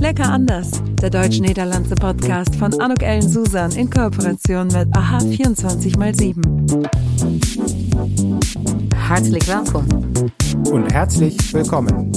Lecker 0.00 0.30
anders, 0.32 0.70
der 1.02 1.10
deutsch-niederlandse 1.10 1.94
Podcast 1.94 2.56
von 2.56 2.72
Anuk 2.80 3.02
Ellen 3.02 3.28
Susan 3.28 3.70
in 3.72 3.90
Kooperation 3.90 4.68
mit 4.68 4.88
AHA 4.96 5.18
24x7. 5.18 6.88
Herzlich 8.96 9.46
willkommen. 9.46 10.32
Und 10.70 10.90
herzlich 10.90 11.36
willkommen. 11.52 12.10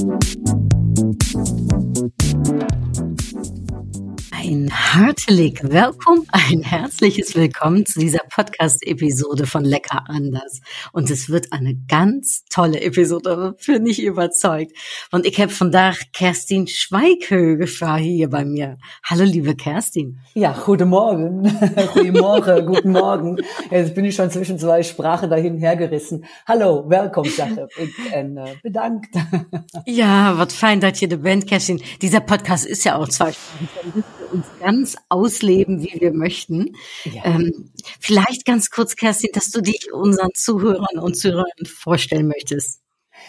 Ein 4.32 4.70
herzlich 4.70 5.62
Willkommen, 5.64 6.26
ein 6.32 6.62
herzliches 6.62 7.36
Willkommen 7.36 7.86
zu 7.86 8.00
dieser 8.00 8.23
Podcast-Episode 8.34 9.46
von 9.46 9.64
Lecker 9.64 10.06
anders. 10.08 10.62
Und 10.92 11.12
es 11.12 11.30
wird 11.30 11.54
eine 11.54 11.76
ganz 11.88 12.46
tolle 12.50 12.82
Episode, 12.82 13.56
bin 13.66 13.86
ich 13.86 14.02
überzeugt. 14.02 14.72
Und 15.12 15.26
ich 15.26 15.40
habe 15.40 15.52
von 15.52 15.72
da 15.72 15.94
Kerstin 16.14 16.68
Schweighöge 16.68 17.68
hier 17.98 18.30
bei 18.30 18.44
mir. 18.44 18.78
Hallo, 19.06 19.24
liebe 19.24 19.56
Kerstin. 19.56 20.20
Ja, 20.34 20.52
guten 20.66 20.90
Morgen. 20.90 21.44
guten 21.94 22.14
Morgen, 22.14 22.66
guten 22.66 22.92
Morgen. 22.92 23.38
Jetzt 23.70 23.94
bin 23.94 24.06
ich 24.06 24.16
schon 24.16 24.32
zwischen 24.32 24.58
zwei 24.58 24.82
Sprachen 24.82 25.30
dahin 25.30 25.58
hergerissen. 25.58 26.26
Hallo, 26.48 26.90
willkommen, 26.90 27.30
Sache. 27.30 27.68
Bin 28.12 28.38
äh, 28.38 28.56
bedankt. 28.64 29.16
ja, 29.86 30.38
was 30.38 30.54
fein, 30.54 30.80
dass 30.80 31.02
ihr 31.02 31.10
da 31.10 31.18
bent, 31.18 31.48
Kerstin. 31.48 31.82
Dieser 32.02 32.22
Podcast 32.22 32.66
ist 32.66 32.84
ja 32.84 32.96
auch 32.96 33.08
zwei 33.10 33.32
Sprachen 33.32 34.04
uns 34.34 34.46
ganz 34.60 34.98
ausleben, 35.10 35.82
wie 35.82 36.00
wir 36.00 36.14
möchten. 36.14 36.76
Ja. 37.06 37.26
Ähm, 37.26 37.72
vielleicht 38.00 38.46
ganz 38.46 38.70
kurz, 38.70 38.96
Kerstin, 38.96 39.30
dass 39.34 39.52
du 39.52 39.62
dich 39.62 39.94
unseren 39.94 40.32
Zuhörern 40.34 41.00
und 41.00 41.16
Zuhörern 41.16 41.66
vorstellen 41.66 42.28
möchtest. 42.28 42.84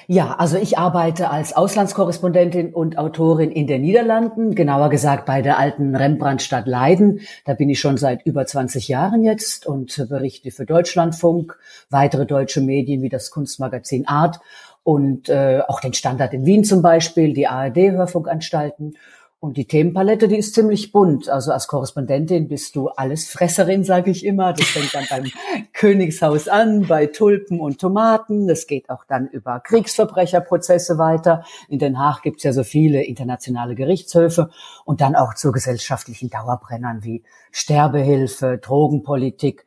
Ja, 0.06 0.34
also 0.34 0.58
ich 0.58 0.76
arbeite 0.76 1.30
als 1.30 1.54
Auslandskorrespondentin 1.54 2.74
und 2.74 2.98
Autorin 2.98 3.50
in 3.50 3.66
den 3.66 3.82
Niederlanden, 3.82 4.54
genauer 4.54 4.90
gesagt 4.90 5.24
bei 5.24 5.40
der 5.40 5.58
alten 5.58 5.96
Rembrandtstadt 5.96 6.66
Leiden. 6.66 7.20
Da 7.44 7.54
bin 7.54 7.70
ich 7.70 7.80
schon 7.80 7.96
seit 7.96 8.26
über 8.26 8.44
20 8.44 8.88
Jahren 8.88 9.22
jetzt 9.22 9.66
und 9.66 10.06
berichte 10.08 10.50
für 10.50 10.66
Deutschlandfunk, 10.66 11.58
weitere 11.90 12.26
deutsche 12.26 12.60
Medien 12.60 13.02
wie 13.02 13.08
das 13.08 13.30
Kunstmagazin 13.30 14.06
Art 14.06 14.40
und 14.82 15.28
äh, 15.30 15.62
auch 15.66 15.80
den 15.80 15.94
Standard 15.94 16.34
in 16.34 16.44
Wien 16.44 16.64
zum 16.64 16.82
Beispiel, 16.82 17.32
die 17.32 17.46
ARD-Hörfunkanstalten. 17.46 18.96
Und 19.44 19.58
die 19.58 19.66
Themenpalette, 19.66 20.26
die 20.26 20.38
ist 20.38 20.54
ziemlich 20.54 20.90
bunt. 20.90 21.28
Also 21.28 21.52
als 21.52 21.68
Korrespondentin 21.68 22.48
bist 22.48 22.76
du 22.76 22.88
alles 22.88 23.28
Fresserin, 23.28 23.84
sage 23.84 24.10
ich 24.10 24.24
immer. 24.24 24.54
Das 24.54 24.66
fängt 24.68 24.94
dann 24.94 25.04
beim 25.10 25.30
Königshaus 25.74 26.48
an, 26.48 26.86
bei 26.88 27.04
Tulpen 27.04 27.60
und 27.60 27.78
Tomaten. 27.78 28.48
Das 28.48 28.66
geht 28.66 28.88
auch 28.88 29.04
dann 29.04 29.28
über 29.28 29.60
Kriegsverbrecherprozesse 29.60 30.96
weiter. 30.96 31.44
In 31.68 31.78
Den 31.78 31.98
Haag 31.98 32.22
gibt's 32.22 32.42
ja 32.42 32.54
so 32.54 32.64
viele 32.64 33.04
internationale 33.04 33.74
Gerichtshöfe. 33.74 34.48
Und 34.86 35.02
dann 35.02 35.14
auch 35.14 35.34
zu 35.34 35.52
gesellschaftlichen 35.52 36.30
Dauerbrennern 36.30 37.04
wie 37.04 37.22
Sterbehilfe, 37.52 38.56
Drogenpolitik. 38.56 39.66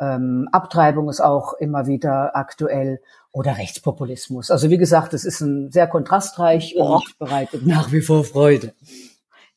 Ähm, 0.00 0.48
Abtreibung 0.52 1.10
ist 1.10 1.20
auch 1.20 1.52
immer 1.52 1.86
wieder 1.86 2.34
aktuell 2.34 3.02
oder 3.32 3.58
Rechtspopulismus. 3.58 4.50
Also 4.50 4.70
wie 4.70 4.78
gesagt, 4.78 5.12
es 5.12 5.26
ist 5.26 5.42
ein 5.42 5.70
sehr 5.70 5.86
kontrastreich 5.86 6.76
oh. 6.78 6.94
und 6.94 7.18
bereitet 7.18 7.66
nach 7.66 7.92
wie 7.92 8.00
vor 8.00 8.24
Freude. 8.24 8.72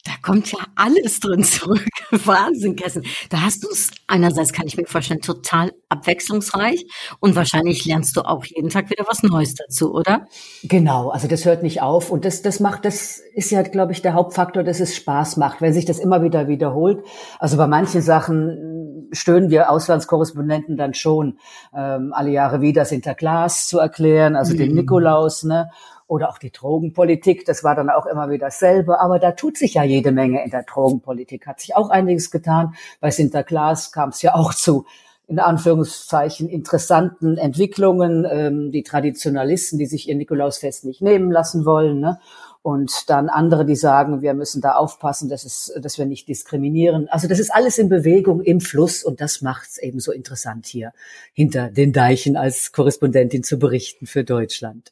Da 0.04 0.12
kommt 0.24 0.52
ja 0.52 0.60
alles 0.76 1.20
drin 1.20 1.44
zurück. 1.44 1.86
Wahnsinn, 2.26 2.76
Kessen. 2.76 3.04
Da 3.30 3.42
hast 3.42 3.64
du 3.64 3.70
es 3.70 3.92
einerseits, 4.08 4.52
kann 4.52 4.66
ich 4.66 4.76
mir 4.76 4.86
vorstellen, 4.86 5.22
total 5.22 5.72
abwechslungsreich 5.90 6.86
und 7.20 7.36
wahrscheinlich 7.36 7.86
lernst 7.86 8.18
du 8.18 8.22
auch 8.22 8.46
jeden 8.46 8.70
Tag 8.70 8.90
wieder 8.90 9.06
was 9.08 9.22
Neues 9.22 9.54
dazu, 9.56 9.94
oder? 9.94 10.28
Genau, 10.64 11.10
also 11.10 11.28
das 11.28 11.46
hört 11.46 11.62
nicht 11.62 11.82
auf 11.82 12.10
und 12.10 12.26
das, 12.26 12.42
das 12.42 12.60
macht, 12.60 12.86
das 12.86 13.22
ist 13.36 13.52
ja, 13.52 13.62
glaube 13.62 13.92
ich, 13.92 14.02
der 14.02 14.14
Hauptfaktor, 14.14 14.64
dass 14.64 14.80
es 14.80 14.96
Spaß 14.96 15.38
macht, 15.38 15.62
wenn 15.62 15.74
sich 15.74 15.86
das 15.86 16.00
immer 16.00 16.24
wieder 16.24 16.48
wiederholt. 16.48 17.04
Also 17.40 17.58
bei 17.58 17.68
manchen 17.68 18.02
Sachen 18.02 19.08
stöhnen 19.12 19.50
wir 19.50 19.70
Auslandskorrespondenten 19.70 20.78
dann 20.78 20.94
schon 20.94 21.38
ähm, 21.76 22.14
alle 22.14 22.32
Jahre 22.32 22.62
wieder 22.62 22.86
Sinterklaas 22.86 23.68
zu 23.68 23.78
erklären, 23.80 24.36
also 24.36 24.54
mhm. 24.54 24.58
den 24.58 24.76
Nikolaus, 24.76 25.44
ne? 25.44 25.70
Oder 26.12 26.28
auch 26.28 26.40
die 26.40 26.52
Drogenpolitik, 26.52 27.46
das 27.46 27.64
war 27.64 27.74
dann 27.74 27.90
auch 27.90 28.06
immer 28.06 28.30
wieder 28.30 28.48
dasselbe. 28.48 29.00
Aber 29.00 29.18
da 29.18 29.32
tut 29.32 29.58
sich 29.58 29.76
ja 29.76 29.84
jede 29.84 30.12
Menge 30.12 30.44
in 30.44 30.52
der 30.52 30.64
Drogenpolitik, 30.64 31.48
hat 31.48 31.62
sich 31.62 31.74
auch 31.74 31.90
einiges 31.90 32.32
getan. 32.32 32.76
Bei 33.00 33.12
Sinterklaas 33.12 33.94
kam 33.94 34.10
es 34.10 34.22
ja 34.22 34.36
auch 34.36 34.54
zu 34.54 34.86
in 35.28 35.40
Anführungszeichen 35.40 36.50
interessanten 36.50 37.38
Entwicklungen, 37.38 38.28
ähm, 38.30 38.72
die 38.74 38.84
Traditionalisten, 38.84 39.80
die 39.80 39.86
sich 39.86 40.10
ihr 40.10 40.16
Nikolausfest 40.16 40.84
nicht 40.84 41.02
nehmen 41.02 41.32
lassen 41.32 41.64
wollen, 41.64 42.02
ne? 42.02 42.20
und 42.62 43.10
dann 43.10 43.30
andere, 43.30 43.66
die 43.66 43.78
sagen, 43.78 44.22
wir 44.22 44.34
müssen 44.34 44.60
da 44.62 44.74
aufpassen, 44.74 45.30
dass, 45.30 45.46
es, 45.46 45.74
dass 45.80 45.98
wir 45.98 46.06
nicht 46.06 46.28
diskriminieren. 46.28 47.08
Also 47.08 47.30
das 47.30 47.40
ist 47.40 47.54
alles 47.54 47.78
in 47.78 47.88
Bewegung, 47.88 48.42
im 48.42 48.60
Fluss 48.60 49.06
und 49.06 49.22
das 49.22 49.42
macht 49.42 49.70
es 49.70 49.78
eben 49.78 50.02
so 50.02 50.12
interessant 50.12 50.66
hier 50.66 50.92
hinter 51.32 51.72
den 51.72 51.94
Deichen 51.94 52.36
als 52.36 52.74
Korrespondentin 52.74 53.44
zu 53.44 53.58
berichten 53.58 54.08
für 54.08 54.26
Deutschland. 54.26 54.92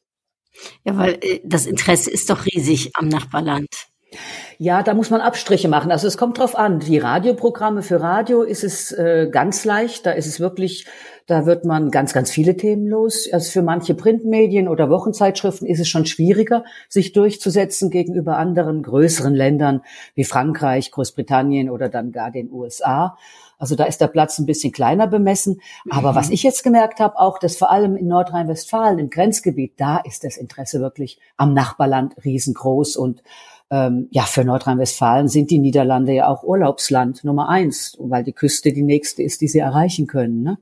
Ja, 0.83 0.97
weil 0.97 1.17
äh, 1.21 1.39
das 1.43 1.65
Interesse 1.65 2.09
ist 2.09 2.29
doch 2.29 2.45
riesig 2.45 2.91
am 2.95 3.07
Nachbarland. 3.07 3.67
Ja, 4.57 4.83
da 4.83 4.93
muss 4.93 5.09
man 5.09 5.21
Abstriche 5.21 5.69
machen. 5.69 5.91
Also 5.91 6.07
es 6.07 6.17
kommt 6.17 6.39
drauf 6.39 6.57
an. 6.57 6.79
Die 6.79 6.97
Radioprogramme 6.97 7.81
für 7.81 8.01
Radio 8.01 8.41
ist 8.41 8.63
es 8.63 8.91
äh, 8.91 9.29
ganz 9.31 9.65
leicht. 9.65 10.05
Da 10.05 10.11
ist 10.11 10.25
es 10.25 10.39
wirklich, 10.39 10.85
da 11.27 11.45
wird 11.45 11.63
man 11.63 11.91
ganz, 11.91 12.11
ganz 12.13 12.31
viele 12.31 12.57
Themen 12.57 12.87
los. 12.87 13.29
Also 13.31 13.51
für 13.51 13.61
manche 13.61 13.93
Printmedien 13.93 14.67
oder 14.67 14.89
Wochenzeitschriften 14.89 15.67
ist 15.67 15.79
es 15.79 15.87
schon 15.87 16.05
schwieriger, 16.05 16.65
sich 16.89 17.13
durchzusetzen 17.13 17.89
gegenüber 17.89 18.37
anderen 18.37 18.81
größeren 18.81 19.33
Ländern 19.33 19.81
wie 20.15 20.25
Frankreich, 20.25 20.91
Großbritannien 20.91 21.69
oder 21.69 21.87
dann 21.87 22.11
gar 22.11 22.31
den 22.31 22.51
USA. 22.51 23.15
Also 23.59 23.75
da 23.75 23.83
ist 23.83 24.01
der 24.01 24.07
Platz 24.07 24.39
ein 24.39 24.45
bisschen 24.45 24.71
kleiner 24.71 25.05
bemessen. 25.05 25.61
Aber 25.89 26.13
mhm. 26.13 26.15
was 26.15 26.29
ich 26.31 26.41
jetzt 26.41 26.63
gemerkt 26.63 26.99
habe, 26.99 27.19
auch, 27.19 27.37
dass 27.37 27.57
vor 27.57 27.69
allem 27.69 27.95
in 27.95 28.07
Nordrhein-Westfalen, 28.07 28.97
im 28.97 29.09
Grenzgebiet, 29.09 29.73
da 29.77 29.97
ist 29.97 30.23
das 30.23 30.37
Interesse 30.37 30.79
wirklich 30.79 31.19
am 31.37 31.53
Nachbarland 31.53 32.15
riesengroß. 32.23 32.95
Und 32.95 33.21
ähm, 33.69 34.07
ja, 34.11 34.23
für 34.23 34.45
Nordrhein-Westfalen 34.45 35.27
sind 35.27 35.51
die 35.51 35.59
Niederlande 35.59 36.13
ja 36.13 36.27
auch 36.27 36.43
Urlaubsland 36.43 37.23
Nummer 37.23 37.49
eins, 37.49 37.97
weil 37.99 38.23
die 38.23 38.33
Küste 38.33 38.71
die 38.71 38.83
nächste 38.83 39.21
ist, 39.21 39.41
die 39.41 39.47
sie 39.47 39.59
erreichen 39.59 40.07
können. 40.07 40.41
Ne? 40.41 40.57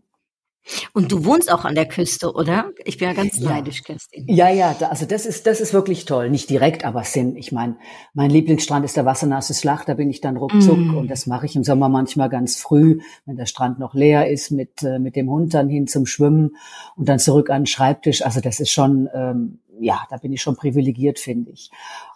Und 0.93 1.11
du 1.11 1.25
wohnst 1.25 1.51
auch 1.51 1.65
an 1.65 1.75
der 1.75 1.87
Küste, 1.87 2.33
oder? 2.33 2.71
Ich 2.85 2.97
bin 2.97 3.07
ja 3.07 3.13
ganz 3.13 3.39
ja. 3.39 3.49
neidisch, 3.49 3.83
Kerstin. 3.83 4.25
Ja, 4.27 4.49
ja, 4.49 4.75
da, 4.77 4.87
also 4.87 5.05
das 5.05 5.25
ist, 5.25 5.47
das 5.47 5.61
ist 5.61 5.73
wirklich 5.73 6.05
toll. 6.05 6.29
Nicht 6.29 6.49
direkt, 6.49 6.85
aber 6.85 7.03
Sinn. 7.03 7.35
Ich 7.35 7.51
meine, 7.51 7.77
mein 8.13 8.29
Lieblingsstrand 8.29 8.85
ist 8.85 8.97
der 8.97 9.05
wassernasses 9.05 9.61
Flach, 9.61 9.85
da 9.85 9.93
bin 9.93 10.09
ich 10.09 10.21
dann 10.21 10.37
ruckzuck 10.37 10.77
mm. 10.77 10.97
und 10.97 11.09
das 11.09 11.27
mache 11.27 11.45
ich 11.45 11.55
im 11.55 11.63
Sommer 11.63 11.89
manchmal 11.89 12.29
ganz 12.29 12.57
früh, 12.57 12.99
wenn 13.25 13.37
der 13.37 13.45
Strand 13.45 13.79
noch 13.79 13.93
leer 13.93 14.29
ist, 14.29 14.51
mit, 14.51 14.83
äh, 14.83 14.99
mit 14.99 15.15
dem 15.15 15.29
Hund 15.29 15.53
dann 15.53 15.69
hin 15.69 15.87
zum 15.87 16.05
Schwimmen 16.05 16.55
und 16.95 17.07
dann 17.07 17.19
zurück 17.19 17.49
an 17.49 17.61
den 17.61 17.67
Schreibtisch. 17.67 18.23
Also 18.23 18.41
das 18.41 18.59
ist 18.59 18.71
schon, 18.71 19.09
ähm, 19.13 19.59
ja, 19.79 20.01
da 20.09 20.17
bin 20.17 20.33
ich 20.33 20.41
schon 20.41 20.55
privilegiert, 20.55 21.19
finde 21.19 21.51
ich. 21.51 21.71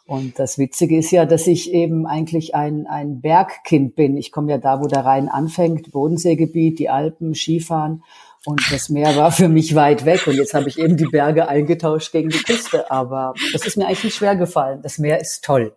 Und 0.05 0.39
das 0.39 0.57
Witzige 0.57 0.97
ist 0.97 1.11
ja, 1.11 1.25
dass 1.25 1.47
ich 1.47 1.71
eben 1.73 2.05
eigentlich 2.05 2.55
ein, 2.55 2.87
ein 2.87 3.21
Bergkind 3.21 3.95
bin. 3.95 4.17
Ich 4.17 4.31
komme 4.31 4.51
ja 4.51 4.57
da, 4.57 4.81
wo 4.81 4.87
der 4.87 5.05
Rhein 5.05 5.29
anfängt, 5.29 5.91
Bodenseegebiet, 5.91 6.79
die 6.79 6.89
Alpen, 6.89 7.33
Skifahren. 7.33 8.03
Und 8.45 8.61
das 8.71 8.89
Meer 8.89 9.15
war 9.15 9.31
für 9.31 9.47
mich 9.47 9.75
weit 9.75 10.05
weg 10.05 10.25
und 10.25 10.35
jetzt 10.35 10.53
habe 10.53 10.67
ich 10.67 10.79
eben 10.79 10.97
die 10.97 11.05
Berge 11.05 11.47
eingetauscht 11.47 12.11
gegen 12.11 12.29
die 12.29 12.39
Küste. 12.39 12.89
Aber 12.89 13.33
das 13.53 13.65
ist 13.67 13.77
mir 13.77 13.85
eigentlich 13.85 14.03
nicht 14.05 14.15
schwer 14.15 14.35
gefallen. 14.35 14.81
Das 14.81 14.97
Meer 14.97 15.19
ist 15.19 15.43
toll. 15.43 15.75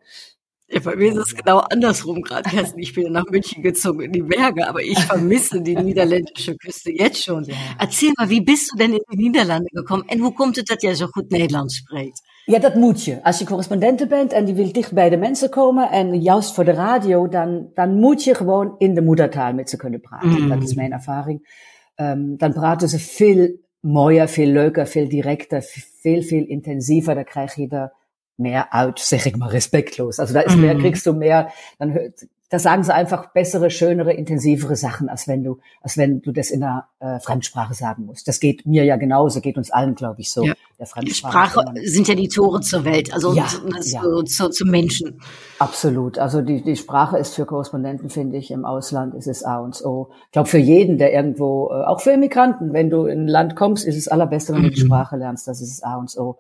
Ja, 0.69 0.81
bei 0.81 0.97
mir 0.97 1.13
ist 1.13 1.19
es 1.19 1.37
genau 1.37 1.59
andersrum 1.59 2.23
gerade. 2.23 2.49
Ich 2.77 2.95
bin 2.95 3.13
nach 3.13 3.27
München 3.31 3.63
gezogen 3.63 4.01
in 4.01 4.13
die 4.13 4.23
Berge, 4.23 4.67
aber 4.67 4.83
ich 4.83 4.99
vermisse 4.99 5.61
die 5.61 5.77
niederländische 5.77 6.57
Küste 6.57 6.91
jetzt 6.91 7.23
schon. 7.23 7.47
Erzähl 7.79 8.13
mal, 8.17 8.31
wie 8.31 8.41
bist 8.41 8.73
du 8.73 8.79
denn 8.79 8.95
in 8.95 9.01
die 9.11 9.17
Niederlande 9.25 9.69
gekommen 9.73 10.09
en 10.09 10.21
hoe 10.21 10.33
komt 10.33 10.57
het 10.57 10.67
dat 10.67 10.83
jij 10.83 10.95
zo 10.95 11.07
goed 11.07 11.31
Nederlands 11.31 11.77
spreekt? 11.77 12.23
Ja, 12.47 12.59
dat 12.59 12.75
moet 12.75 13.05
je. 13.05 13.23
Als 13.23 13.39
je 13.39 13.45
correspondenten 13.45 14.09
bent 14.09 14.33
en 14.33 14.45
die 14.45 14.55
wil 14.55 14.73
dicht 14.73 14.93
bij 14.93 15.11
de 15.11 15.17
mensen 15.17 15.51
komen 15.51 15.91
en 15.91 16.21
juist 16.21 16.55
voor 16.55 16.65
de 16.65 16.73
radio, 16.73 17.29
dan, 17.29 17.71
dan 17.75 17.95
moet 17.95 18.25
je 18.25 18.35
gewoon 18.35 18.75
in 18.79 18.95
de 18.95 19.03
moedertaal 19.03 19.53
met 19.53 19.71
ze 19.71 19.77
kunnen 19.77 20.01
praten. 20.01 20.43
Mm. 20.43 20.49
Dat 20.49 20.63
is 20.63 20.75
mijn 20.75 20.93
ervaring. 20.93 21.73
Ähm, 21.95 22.37
dan 22.37 22.53
praten 22.53 22.89
ze 22.89 22.99
veel 22.99 23.51
mooier, 23.81 24.29
veel 24.29 24.47
leuker, 24.47 24.87
veel 24.87 25.09
directer, 25.09 25.63
veel, 26.01 26.23
veel 26.23 26.45
intensiever. 26.47 27.15
Da 27.15 27.23
krijg 27.23 27.55
je 27.55 27.69
er 27.69 27.93
mehr 28.35 28.67
out, 28.71 29.01
sag 29.01 29.27
ich 29.27 29.37
mal, 29.37 29.51
respektlos. 29.51 30.19
Also 30.19 30.35
da 30.35 30.41
ist 30.41 30.57
mehr, 30.57 30.75
mhm. 30.75 30.81
kriegst 30.81 31.07
du 31.07 31.13
mehr, 31.13 31.53
dann 31.79 31.93
hört, 31.93 32.27
da 32.51 32.59
sagen 32.59 32.85
sie 32.85 32.95
einfach 32.95 33.33
bessere, 33.33 33.71
schönere, 33.71 34.13
intensivere 34.13 34.77
Sachen, 34.77 35.09
als 35.09 35.27
wenn 35.27 35.43
du, 35.43 35.59
als 35.81 35.97
wenn 35.97 36.21
du 36.21 36.31
das 36.31 36.51
in 36.51 36.63
einer 36.63 36.89
äh, 37.01 37.19
Fremdsprache 37.19 37.75
sagen 37.75 38.05
musst. 38.05 38.29
Das 38.29 38.39
geht 38.39 38.67
mir 38.67 38.85
ja 38.85 38.97
genauso, 38.97 39.41
geht 39.41 39.57
uns 39.57 39.71
allen, 39.71 39.95
glaube 39.95 40.21
ich, 40.21 40.31
so. 40.31 40.45
Ja. 40.45 40.53
Der 40.79 40.87
Fremdsprache 40.87 41.51
Sprache 41.51 41.73
sind 41.85 42.09
ja 42.09 42.15
die 42.15 42.29
Tore 42.29 42.61
zur 42.61 42.85
Welt, 42.85 43.13
also 43.15 43.33
ja, 43.33 43.47
ja. 43.85 44.03
Zu, 44.03 44.23
zu, 44.25 44.49
zu, 44.51 44.67
Menschen. 44.67 45.21
Absolut. 45.59 46.19
Also 46.19 46.43
die, 46.43 46.63
die 46.63 46.77
Sprache 46.77 47.17
ist 47.17 47.35
für 47.35 47.47
Korrespondenten, 47.47 48.11
finde 48.11 48.37
ich, 48.37 48.51
im 48.51 48.65
Ausland 48.65 49.15
ist 49.15 49.27
es 49.27 49.43
A 49.43 49.59
und 49.59 49.81
O. 49.85 50.11
Ich 50.27 50.33
glaube, 50.33 50.49
für 50.49 50.59
jeden, 50.59 50.99
der 50.99 51.13
irgendwo, 51.13 51.71
äh, 51.71 51.85
auch 51.85 52.01
für 52.01 52.11
Immigranten, 52.11 52.73
wenn 52.73 52.91
du 52.91 53.07
in 53.07 53.23
ein 53.23 53.29
Land 53.29 53.57
kommst, 53.57 53.87
ist 53.87 53.97
es 53.97 54.09
allerbeste, 54.09 54.53
wenn 54.53 54.61
mhm. 54.61 54.65
du 54.67 54.71
die 54.71 54.83
mhm. 54.83 54.87
Sprache 54.87 55.17
lernst. 55.17 55.49
Das 55.49 55.61
ist 55.61 55.79
das 55.79 55.83
A 55.83 55.97
und 55.97 56.15
O. 56.19 56.39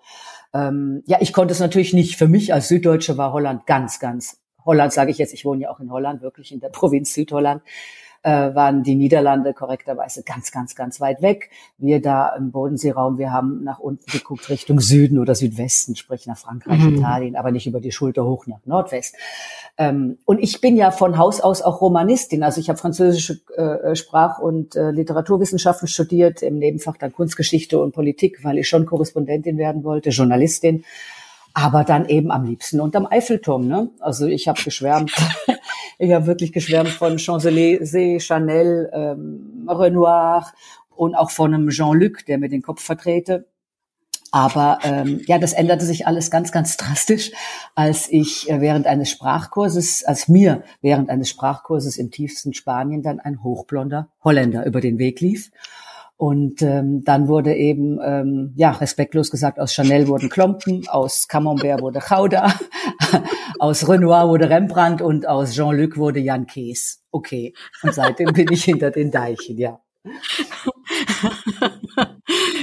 Ähm, 0.53 1.03
ja, 1.06 1.19
ich 1.21 1.33
konnte 1.33 1.53
es 1.53 1.61
natürlich 1.61 1.95
nicht. 1.95 2.17
Für 2.17 2.29
mich 2.29 2.53
als 2.53 2.69
Süddeutsche 2.69 3.17
war 3.17 3.33
Holland 3.33 3.67
ganz, 3.67 3.99
ganz 3.99 4.44
Holland 4.64 4.93
sage 4.93 5.11
ich 5.11 5.19
jetzt, 5.19 5.34
ich 5.34 5.44
wohne 5.44 5.62
ja 5.62 5.70
auch 5.70 5.81
in 5.81 5.90
Holland, 5.90 6.22
wirklich 6.22 6.52
in 6.52 6.61
der 6.61 6.69
Provinz 6.70 7.14
Südholland, 7.14 7.62
äh, 8.25 8.55
waren 8.55 8.82
die 8.82 8.94
Niederlande 8.94 9.52
korrekterweise 9.52 10.22
ganz, 10.22 10.50
ganz, 10.50 10.75
ganz 10.75 10.99
weit 10.99 11.20
weg. 11.20 11.50
Wir 11.76 12.00
da 12.00 12.34
im 12.34 12.52
Bodenseeraum, 12.52 13.19
wir 13.19 13.31
haben 13.31 13.62
nach 13.62 13.78
unten 13.78 14.11
geguckt 14.11 14.49
Richtung 14.49 14.81
Süden 14.81 15.19
oder 15.19 15.34
Südwesten, 15.34 15.94
sprich 15.94 16.26
nach 16.26 16.38
Frankreich, 16.38 16.81
mhm. 16.81 16.96
Italien, 16.96 17.37
aber 17.37 17.52
nicht 17.52 17.66
über 17.66 17.81
die 17.81 17.93
Schulter 17.93 18.25
hoch 18.25 18.46
nach 18.46 18.64
Nordwest. 18.64 19.14
Ähm, 19.76 20.19
und 20.25 20.38
ich 20.38 20.62
bin 20.62 20.75
ja 20.76 20.90
von 20.90 21.19
Haus 21.19 21.43
aus 21.43 21.60
auch 21.60 21.82
Romanistin, 21.82 22.43
also 22.43 22.60
ich 22.60 22.70
habe 22.70 22.78
französische 22.78 23.40
äh, 23.56 23.94
Sprach- 23.94 24.38
und 24.38 24.75
äh, 24.75 24.90
Literaturwissenschaften 24.90 25.87
studiert, 25.87 26.40
im 26.40 26.58
Nebenfach 26.58 26.96
dann 26.96 27.12
Kunstgeschichte 27.12 27.78
und 27.78 27.93
Politik, 27.93 28.43
weil 28.43 28.56
ich 28.56 28.69
schon 28.69 28.87
Korrespondentin 28.87 29.58
werden 29.58 29.84
wollte, 29.84 30.08
Journalistin 30.08 30.84
aber 31.55 31.85
dann 31.85 32.06
eben 32.09 32.31
am 32.31 32.45
liebsten 32.45 32.81
unterm 32.81 33.06
Eiffelturm. 33.06 33.67
Ne? 33.67 33.91
Also 34.01 34.27
ich 34.27 34.49
habe 34.49 34.62
geschwärmt 34.62 35.12
Ich 35.99 36.12
habe 36.12 36.27
wirklich 36.27 36.53
geschwärmt 36.53 36.91
von 36.91 37.19
Champs-Élysées, 37.19 38.21
Chanel, 38.21 38.91
ähm, 38.93 39.69
Renoir 39.69 40.47
und 40.91 41.15
auch 41.15 41.31
von 41.31 41.55
einem 41.55 41.69
Jean-Luc, 41.69 42.27
der 42.27 42.39
mir 42.39 42.49
den 42.49 42.62
Kopf 42.62 42.83
vertrete. 42.83 43.47
Aber 44.33 44.81
ähm, 44.83 45.21
ja, 45.27 45.39
das 45.39 45.53
änderte 45.53 45.85
sich 45.85 46.09
alles 46.09 46.29
ganz, 46.29 46.51
ganz 46.51 46.77
drastisch, 46.77 47.31
als 47.77 48.11
ich 48.11 48.51
äh, 48.51 48.61
während 48.61 48.87
eines 48.89 49.09
Sprachkurses, 49.11 50.03
als 50.05 50.27
mir 50.27 50.65
während 50.83 51.09
eines 51.09 51.29
Sprachkurses 51.29 51.99
im 51.99 52.11
tiefsten 52.11 52.53
Spanien 52.53 53.03
dann 53.03 53.21
ein 53.21 53.45
hochblonder 53.45 54.09
Holländer 54.25 54.67
über 54.67 54.81
den 54.81 54.99
Weg 54.99 55.21
lief. 55.21 55.53
Und 56.16 56.62
ähm, 56.62 57.02
dann 57.05 57.26
wurde 57.26 57.55
eben, 57.55 57.99
ähm, 58.05 58.52
ja, 58.56 58.70
respektlos 58.70 59.31
gesagt, 59.31 59.58
aus 59.58 59.75
Chanel 59.75 60.06
wurden 60.06 60.28
Klompen, 60.28 60.87
aus 60.88 61.26
Camembert 61.26 61.82
wurde 61.82 61.99
Gouda, 61.99 62.55
aus 63.58 63.88
Renoir 63.88 64.28
wurde 64.28 64.49
Rembrandt 64.49 65.02
und 65.02 65.26
aus 65.26 65.55
Jean-Luc 65.55 65.96
wurde 65.96 66.20
Jan 66.20 66.46
Kees. 66.46 67.02
Okay. 67.11 67.52
Und 67.82 67.94
seitdem 67.94 68.32
bin 68.32 68.46
ich 68.50 68.64
hinter 68.64 68.90
den 68.90 69.11
Deichen, 69.11 69.58
ja. 69.58 69.81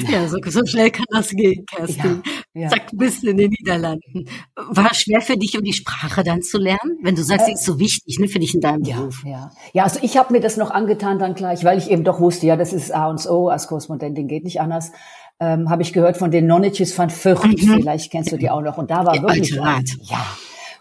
ja, 0.10 0.28
so, 0.28 0.38
so, 0.46 0.66
schnell 0.66 0.90
kann 0.90 1.06
das 1.10 1.30
gehen, 1.30 1.66
Kerstin. 1.66 2.24
Ja, 2.54 2.62
ja. 2.62 2.70
Zack, 2.70 2.88
bist 2.94 3.24
in 3.24 3.38
den 3.38 3.52
Niederlanden. 3.52 4.28
War 4.56 4.92
es 4.92 5.02
schwer 5.02 5.22
für 5.22 5.38
dich, 5.38 5.58
um 5.58 5.64
die 5.64 5.74
Sprache 5.74 6.24
dann 6.24 6.42
zu 6.42 6.58
lernen? 6.58 6.98
Wenn 7.02 7.16
du 7.16 7.24
sagst, 7.24 7.46
sie 7.46 7.54
ist 7.54 7.64
so 7.64 7.80
wichtig 7.80 8.20
ne, 8.20 8.28
für 8.28 8.40
dich 8.40 8.56
in 8.56 8.62
deinem 8.62 8.84
ja, 8.84 8.98
Beruf. 8.98 9.24
Ja, 9.26 9.52
ja 9.74 9.84
also 9.84 10.00
ich 10.02 10.18
habe 10.18 10.34
mir 10.34 10.40
das 10.40 10.58
noch 10.58 10.72
angetan 10.72 11.20
dann 11.20 11.36
gleich, 11.36 11.64
weil 11.64 11.78
ich 11.78 11.92
eben 11.92 12.04
doch 12.04 12.20
wusste, 12.20 12.48
ja, 12.48 12.56
das 12.56 12.74
ist 12.74 12.94
A 12.94 13.10
und 13.10 13.26
O, 13.28 13.50
als 13.50 13.68
Korrespondentin 13.68 14.28
geht 14.28 14.44
nicht 14.44 14.62
anders. 14.62 14.92
Ähm, 15.40 15.70
habe 15.70 15.82
ich 15.82 15.94
gehört 15.94 16.18
von 16.18 16.32
den 16.32 16.46
Nonnetjes 16.46 16.98
van 16.98 17.10
Vught, 17.10 17.46
mhm. 17.46 17.58
vielleicht 17.58 18.12
kennst 18.12 18.32
du 18.32 18.38
die 18.38 18.50
auch 18.50 18.62
noch. 18.62 18.78
Und 18.78 18.92
da 18.92 19.06
war 19.06 19.22
wirklich, 19.22 19.52
ja, 19.52 19.80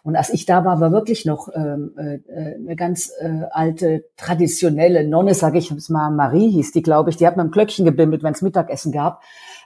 und 0.03 0.17
als 0.17 0.31
ich 0.31 0.47
da 0.47 0.65
war, 0.65 0.81
war 0.81 0.93
wirklich 0.93 1.25
noch 1.25 1.49
ähm, 1.55 1.93
äh, 1.97 2.15
äh, 2.15 2.55
eine 2.57 2.77
ganz 2.77 3.11
äh, 3.21 3.43
alte, 3.51 4.05
traditionelle 4.17 5.07
Nonne, 5.07 5.35
sage 5.35 5.59
ich 5.59 5.71
jetzt 5.71 5.91
mal, 5.91 6.11
Marie 6.11 6.51
hieß 6.51 6.73
die, 6.73 6.83
glaube 6.83 7.11
ich. 7.11 7.17
Die 7.17 7.27
hat 7.27 7.37
mir 7.37 7.43
ein 7.43 7.51
Glöckchen 7.51 7.85
gebimmelt, 7.85 8.23
wenn 8.23 8.33
es 8.33 8.43
Mittagessen 8.43 8.93
gab. 8.93 9.23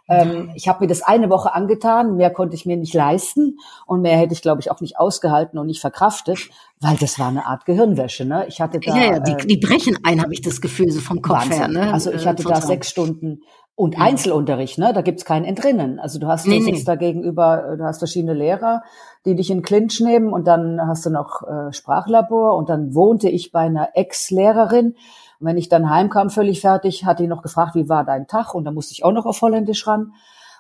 Ähm, 0.07 0.51
ich 0.55 0.69
habe 0.69 0.85
mir 0.85 0.87
das 0.87 1.03
eine 1.03 1.31
Woche 1.31 1.55
angetan, 1.55 2.17
mehr 2.17 2.31
konnte 2.31 2.55
ich 2.55 2.67
mir 2.67 2.77
nicht 2.77 2.93
leisten 2.93 3.59
und 3.87 4.03
mehr 4.03 4.19
hätte 4.19 4.35
ich, 4.35 4.43
glaube 4.43 4.61
ich, 4.61 4.71
auch 4.71 4.81
nicht 4.81 4.99
ausgehalten 4.99 5.59
und 5.59 5.67
nicht 5.67 5.81
verkraftet, 5.81 6.51
weil 6.81 6.97
das 6.97 7.19
war 7.19 7.29
eine 7.29 7.47
Art 7.47 7.65
Gehirnwäsche. 7.65 8.27
Ne? 8.27 8.45
Ich 8.49 8.61
hatte 8.61 8.81
da, 8.81 8.95
ja, 8.95 9.13
ja, 9.15 9.19
die, 9.21 9.33
äh, 9.33 9.47
die 9.47 9.57
brechen 9.57 9.99
ein, 10.03 10.21
habe 10.21 10.35
ich 10.35 10.43
das 10.43 10.61
Gefühl, 10.61 10.91
so 10.91 11.01
vom 11.01 11.23
Kopf 11.23 11.49
Wahnsinn. 11.49 11.57
her. 11.57 11.69
Ne? 11.69 11.93
Also 11.93 12.13
ich 12.13 12.27
hatte 12.27 12.43
äh, 12.43 12.47
da 12.47 12.61
sechs 12.61 12.91
Stunden 12.91 13.41
und 13.77 13.99
Einzelunterricht, 13.99 14.79
ne? 14.79 14.93
Da 14.93 15.01
gibt's 15.01 15.25
kein 15.25 15.45
Entrinnen. 15.45 15.99
Also 15.99 16.21
du 16.21 16.29
hast, 16.29 16.47
du 16.47 16.51
nee, 16.51 16.61
sitzt 16.61 16.81
nee. 16.81 16.85
da 16.85 16.95
gegenüber, 16.95 17.73
äh, 17.73 17.77
du 17.77 17.85
hast 17.85 17.99
verschiedene 17.99 18.35
Lehrer, 18.35 18.83
die 19.25 19.35
dich 19.35 19.51
in 19.51 19.63
Clinch 19.63 20.01
nehmen 20.01 20.33
und 20.33 20.47
dann 20.47 20.81
hast 20.87 21.05
du 21.07 21.11
noch 21.11 21.43
äh, 21.43 21.73
Sprachlabor 21.73 22.57
und 22.57 22.69
dann 22.69 22.95
wohnte 22.95 23.29
ich 23.29 23.51
bei 23.51 23.61
einer 23.61 23.91
Ex-Lehrerin. 23.95 24.95
Und 25.41 25.47
wenn 25.47 25.57
ich 25.57 25.69
dann 25.69 25.91
heimkam, 25.91 26.31
völlig 26.31 26.61
fertig, 26.61 27.05
hat 27.05 27.19
die 27.19 27.27
noch 27.27 27.43
gefragt, 27.43 27.75
wie 27.75 27.89
war 27.89 28.05
dein 28.05 28.29
Tag? 28.29 28.55
Und 28.55 28.65
da 28.65 28.71
musste 28.71 28.93
ich 28.93 29.05
auch 29.05 29.13
noch 29.13 29.27
auf 29.27 29.43
Holländisch 29.43 29.87
ran. 29.89 30.13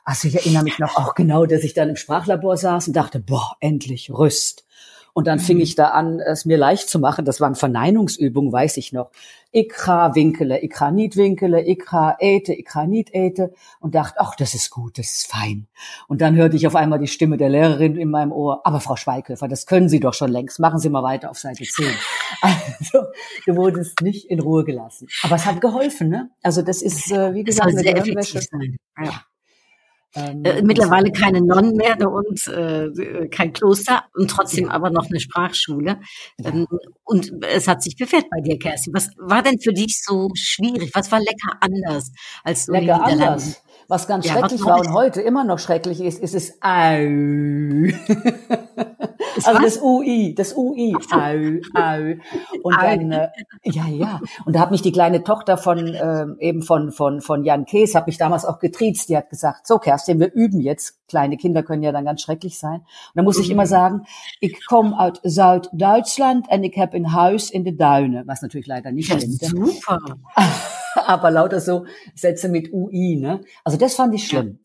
Also 0.04 0.28
ich 0.28 0.34
erinnere 0.34 0.64
mich 0.64 0.78
noch 0.80 0.96
auch 0.96 1.14
genau, 1.14 1.46
dass 1.46 1.62
ich 1.62 1.72
dann 1.72 1.88
im 1.88 1.96
Sprachlabor 1.96 2.56
saß 2.56 2.88
und 2.88 2.96
dachte, 2.96 3.20
boah, 3.20 3.56
endlich 3.60 4.10
Rüst. 4.12 4.63
Und 5.14 5.28
dann 5.28 5.38
fing 5.38 5.58
mhm. 5.58 5.62
ich 5.62 5.76
da 5.76 5.90
an, 5.90 6.18
es 6.18 6.44
mir 6.44 6.58
leicht 6.58 6.90
zu 6.90 6.98
machen. 6.98 7.24
Das 7.24 7.40
waren 7.40 7.54
Verneinungsübungen, 7.54 8.52
weiß 8.52 8.76
ich 8.78 8.92
noch. 8.92 9.10
Ikra 9.52 10.12
winkele, 10.16 10.60
ikra 10.60 10.90
niet 10.90 11.14
winkele, 11.14 11.64
ikra 11.64 12.16
ete, 12.18 12.58
ikra 12.58 12.84
niet 12.84 13.10
ete. 13.14 13.52
Und 13.78 13.94
dachte, 13.94 14.18
ach, 14.18 14.34
das 14.34 14.54
ist 14.54 14.70
gut, 14.70 14.98
das 14.98 15.06
ist 15.06 15.28
fein. 15.28 15.68
Und 16.08 16.20
dann 16.20 16.34
hörte 16.34 16.56
ich 16.56 16.66
auf 16.66 16.74
einmal 16.74 16.98
die 16.98 17.06
Stimme 17.06 17.36
der 17.36 17.48
Lehrerin 17.48 17.96
in 17.96 18.10
meinem 18.10 18.32
Ohr. 18.32 18.66
Aber 18.66 18.80
Frau 18.80 18.96
Schweighöfer, 18.96 19.46
das 19.46 19.66
können 19.66 19.88
Sie 19.88 20.00
doch 20.00 20.14
schon 20.14 20.32
längst. 20.32 20.58
Machen 20.58 20.80
Sie 20.80 20.88
mal 20.88 21.04
weiter 21.04 21.30
auf 21.30 21.38
Seite 21.38 21.62
10. 21.64 21.86
Also, 22.40 23.06
du 23.46 23.54
wurdest 23.54 24.00
nicht 24.00 24.28
in 24.28 24.40
Ruhe 24.40 24.64
gelassen. 24.64 25.06
Aber 25.22 25.36
es 25.36 25.46
hat 25.46 25.60
geholfen, 25.60 26.08
ne? 26.08 26.30
Also, 26.42 26.62
das 26.62 26.82
ist, 26.82 27.12
äh, 27.12 27.32
wie 27.34 27.44
gesagt, 27.44 27.68
eine 27.68 27.82
Gehirnwäsche. 27.82 28.40
Ja. 29.00 29.22
Ähm, 30.16 30.44
äh, 30.44 30.62
mittlerweile 30.62 31.10
keine 31.10 31.40
Nonnen 31.40 31.76
mehr 31.76 31.96
und 32.08 32.46
äh, 32.46 33.28
kein 33.28 33.52
Kloster 33.52 34.04
und 34.14 34.30
trotzdem 34.30 34.70
aber 34.70 34.90
noch 34.90 35.06
eine 35.10 35.20
Sprachschule. 35.20 36.00
Ähm, 36.44 36.66
und 37.04 37.32
es 37.52 37.66
hat 37.66 37.82
sich 37.82 37.96
bewährt 37.96 38.26
bei 38.30 38.40
dir, 38.40 38.58
Kerstin. 38.58 38.94
Was 38.94 39.10
war 39.18 39.42
denn 39.42 39.58
für 39.60 39.72
dich 39.72 40.02
so 40.02 40.30
schwierig? 40.34 40.90
Was 40.94 41.10
war 41.10 41.18
lecker 41.18 41.58
anders 41.60 42.12
als 42.44 42.66
du 42.66 42.72
Lecker 42.72 43.04
anders. 43.04 43.62
Was 43.88 44.06
ganz 44.06 44.26
ja, 44.26 44.32
schrecklich 44.32 44.60
was 44.60 44.66
war 44.66 44.80
und 44.80 44.92
heute 44.92 45.20
immer 45.20 45.44
noch 45.44 45.58
schrecklich 45.58 46.00
ist, 46.00 46.20
ist 46.20 46.34
es 46.34 46.58
Au. 46.62 46.98
also 49.46 49.62
das 49.62 49.80
UI, 49.80 50.34
das 50.34 50.56
UI, 50.56 50.94
au, 51.10 51.80
au. 51.80 52.14
Und 52.62 52.76
dann, 52.80 53.12
äh, 53.12 53.28
ja, 53.64 53.86
ja. 53.86 54.20
Und 54.44 54.54
da 54.54 54.60
hat 54.60 54.70
mich 54.70 54.82
die 54.82 54.92
kleine 54.92 55.24
Tochter 55.24 55.56
von 55.56 55.78
äh, 55.94 56.26
eben 56.40 56.62
von 56.62 56.92
von 56.92 57.20
von 57.20 57.44
Jan 57.44 57.64
Kees, 57.64 57.94
hat 57.94 58.06
mich 58.06 58.18
damals 58.18 58.44
auch 58.44 58.58
getriezt. 58.58 59.08
Die 59.08 59.16
hat 59.16 59.30
gesagt: 59.30 59.66
So, 59.66 59.78
Kerstin, 59.78 60.20
wir 60.20 60.32
üben 60.32 60.60
jetzt. 60.60 60.98
Kleine 61.08 61.36
Kinder 61.36 61.62
können 61.62 61.82
ja 61.82 61.92
dann 61.92 62.04
ganz 62.04 62.22
schrecklich 62.22 62.58
sein. 62.58 62.80
Und 62.80 63.14
da 63.14 63.22
muss 63.22 63.38
ich 63.38 63.50
immer 63.50 63.64
mhm. 63.64 63.68
sagen: 63.68 64.06
Ich 64.40 64.64
komme 64.66 64.98
aus 64.98 65.20
Süddeutschland 65.22 66.46
und 66.50 66.64
ich 66.64 66.76
habe 66.78 66.96
ein 66.96 67.14
Haus 67.14 67.50
in 67.50 67.64
der 67.64 67.74
Duine, 67.74 68.24
was 68.26 68.42
natürlich 68.42 68.66
leider 68.66 68.92
nicht 68.92 69.12
stimmt. 69.12 69.40
Super. 69.40 69.98
Aber 71.06 71.30
lauter 71.30 71.60
so 71.60 71.86
Sätze 72.14 72.48
mit 72.48 72.72
UI, 72.72 73.16
ne? 73.16 73.40
Also 73.64 73.76
das 73.78 73.94
fand 73.94 74.14
ich 74.14 74.26
schlimm. 74.26 74.58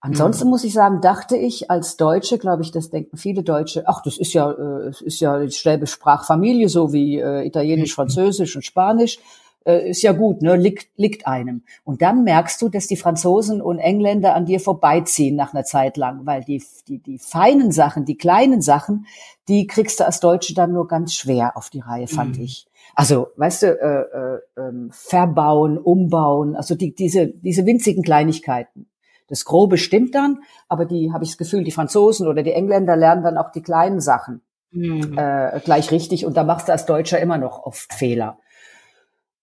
Ansonsten 0.00 0.44
mhm. 0.44 0.50
muss 0.50 0.64
ich 0.64 0.72
sagen, 0.72 1.00
dachte 1.00 1.36
ich 1.36 1.70
als 1.70 1.96
Deutsche, 1.96 2.38
glaube 2.38 2.62
ich, 2.62 2.70
das 2.70 2.90
denken 2.90 3.16
viele 3.16 3.42
Deutsche, 3.42 3.84
ach, 3.86 4.02
das 4.02 4.18
ist 4.18 4.34
ja, 4.34 4.50
äh, 4.50 4.88
es 4.88 5.00
ist 5.00 5.20
ja 5.20 5.38
die 5.38 5.50
Schwäbisch 5.50 5.92
Sprachfamilie, 5.92 6.68
so 6.68 6.92
wie 6.92 7.18
äh, 7.18 7.46
Italienisch, 7.46 7.92
mhm. 7.92 8.02
Französisch 8.02 8.56
und 8.56 8.64
Spanisch, 8.64 9.18
äh, 9.66 9.90
ist 9.90 10.02
ja 10.02 10.12
gut, 10.12 10.42
ne, 10.42 10.56
liegt, 10.56 10.88
liegt 10.96 11.26
einem. 11.26 11.62
Und 11.84 12.02
dann 12.02 12.24
merkst 12.24 12.62
du, 12.62 12.68
dass 12.68 12.86
die 12.86 12.96
Franzosen 12.96 13.60
und 13.60 13.78
Engländer 13.78 14.34
an 14.34 14.46
dir 14.46 14.60
vorbeiziehen 14.60 15.34
nach 15.34 15.52
einer 15.52 15.64
Zeit 15.64 15.96
lang, 15.96 16.24
weil 16.24 16.44
die, 16.44 16.62
die, 16.88 16.98
die 16.98 17.18
feinen 17.18 17.72
Sachen, 17.72 18.04
die 18.04 18.16
kleinen 18.16 18.62
Sachen, 18.62 19.06
die 19.48 19.66
kriegst 19.66 20.00
du 20.00 20.06
als 20.06 20.20
Deutsche 20.20 20.54
dann 20.54 20.72
nur 20.72 20.86
ganz 20.86 21.14
schwer 21.14 21.56
auf 21.56 21.70
die 21.70 21.80
Reihe, 21.80 22.06
fand 22.06 22.38
mhm. 22.38 22.44
ich. 22.44 22.66
Also, 22.94 23.28
weißt 23.36 23.62
du, 23.62 23.66
äh, 23.66 24.60
äh, 24.60 24.68
äh, 24.68 24.88
verbauen, 24.90 25.78
umbauen, 25.78 26.54
also 26.54 26.74
die, 26.74 26.94
diese, 26.94 27.26
diese 27.26 27.66
winzigen 27.66 28.02
Kleinigkeiten. 28.02 28.85
Das 29.28 29.44
Grobe 29.44 29.78
stimmt 29.78 30.14
dann, 30.14 30.40
aber 30.68 30.84
die, 30.84 31.12
habe 31.12 31.24
ich 31.24 31.30
das 31.30 31.38
Gefühl, 31.38 31.64
die 31.64 31.72
Franzosen 31.72 32.28
oder 32.28 32.42
die 32.42 32.52
Engländer 32.52 32.96
lernen 32.96 33.22
dann 33.22 33.38
auch 33.38 33.50
die 33.50 33.62
kleinen 33.62 34.00
Sachen 34.00 34.42
mhm. 34.70 35.16
äh, 35.16 35.60
gleich 35.64 35.90
richtig 35.90 36.26
und 36.26 36.36
da 36.36 36.44
machst 36.44 36.68
du 36.68 36.72
als 36.72 36.86
Deutscher 36.86 37.18
immer 37.20 37.38
noch 37.38 37.64
oft 37.64 37.92
Fehler. 37.92 38.38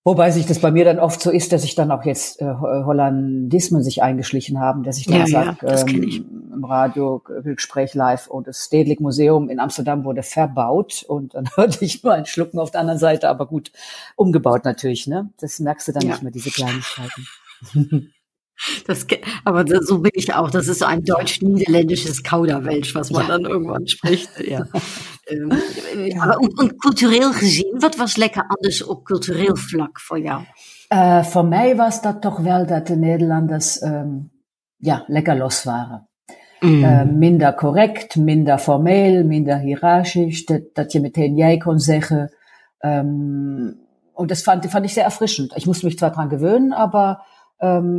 Wobei 0.05 0.31
sich 0.31 0.45
das 0.45 0.59
bei 0.59 0.69
mir 0.69 0.83
dann 0.83 0.99
oft 0.99 1.21
so 1.21 1.31
ist, 1.31 1.53
dass 1.53 1.63
ich 1.63 1.75
dann 1.75 1.89
auch 1.89 2.03
jetzt 2.03 2.41
äh, 2.41 2.45
Hollandismen 2.45 3.83
sich 3.83 4.03
eingeschlichen 4.03 4.59
haben, 4.59 4.83
dass 4.83 4.97
ich 4.97 5.05
dann 5.05 5.19
ja, 5.19 5.27
sage, 5.27 5.57
ja, 5.65 5.79
ähm, 5.79 6.51
im 6.53 6.65
Radio 6.65 7.23
Gespräch 7.43 7.93
live 7.93 8.27
und 8.27 8.47
das 8.47 8.65
Stedelijk 8.65 8.99
Museum 8.99 9.49
in 9.49 9.61
Amsterdam 9.61 10.03
wurde 10.03 10.21
verbaut 10.21 11.05
und 11.07 11.35
dann 11.35 11.47
hörte 11.55 11.85
ich 11.85 12.03
nur 12.03 12.13
ein 12.13 12.25
Schlucken 12.25 12.59
auf 12.59 12.71
der 12.71 12.81
anderen 12.81 12.99
Seite, 12.99 13.29
aber 13.29 13.45
gut, 13.45 13.71
umgebaut 14.17 14.65
natürlich, 14.65 15.07
ne? 15.07 15.29
Das 15.39 15.59
merkst 15.59 15.87
du 15.87 15.93
dann 15.93 16.03
ja. 16.03 16.09
nicht 16.09 16.23
mehr, 16.23 16.31
diese 16.33 16.51
Kleinigkeiten. 16.51 17.27
Das, 18.85 19.05
aber 19.43 19.65
so 19.81 19.99
bin 19.99 20.11
ich 20.13 20.33
auch. 20.33 20.49
Das 20.49 20.67
ist 20.67 20.79
so 20.79 20.85
ein 20.85 21.03
deutsch-niederländisches 21.03 22.23
Kauderwelsch, 22.23 22.95
was 22.95 23.11
man 23.11 23.23
ja. 23.23 23.27
dann 23.29 23.45
irgendwann 23.45 23.87
spricht. 23.87 24.29
Ja. 24.39 24.65
ähm, 25.27 25.51
ja. 26.05 26.21
Aber, 26.21 26.39
und, 26.39 26.57
und, 26.59 26.81
cultureel 26.81 27.31
gezien, 27.31 27.81
wat 27.81 27.99
was 27.99 28.17
lekker 28.17 28.45
anders 28.47 28.83
op 28.83 29.05
cultureel 29.05 29.55
vlak 29.55 29.99
voor 29.99 30.19
jou? 30.19 30.41
Uh, 30.93 31.23
voor 31.23 31.45
mij 31.45 31.75
was 31.75 32.01
dat 32.01 32.21
toch 32.21 32.39
wel 32.39 32.65
dat 32.65 32.87
de 32.87 32.95
Nederlanders 32.95 33.81
um, 33.81 34.31
ja, 34.77 35.03
lekker 35.07 35.37
los 35.37 35.63
waren. 35.63 36.07
Mm. 36.59 36.83
Uh, 36.83 37.03
minder 37.03 37.53
correct, 37.53 38.15
minder 38.15 38.57
formeel, 38.57 39.23
minder 39.23 39.57
hiërarchisch. 39.57 40.45
Dat, 40.45 40.61
dat 40.73 40.91
je 40.91 40.99
meteen 40.99 41.35
jij 41.35 41.57
kon 41.57 41.79
zeggen. 41.79 42.33
Um, 42.79 43.75
und 44.13 44.29
das 44.29 44.41
fand, 44.41 44.65
fand 44.65 44.85
ich 44.85 44.93
sehr 44.93 45.05
erfrischend. 45.05 45.53
Ich 45.55 45.65
musste 45.65 45.85
mich 45.85 45.97
zwar 45.97 46.11
dran 46.11 46.29
gewöhnen, 46.29 46.73
aber 46.73 47.17
Ähm, 47.17 47.32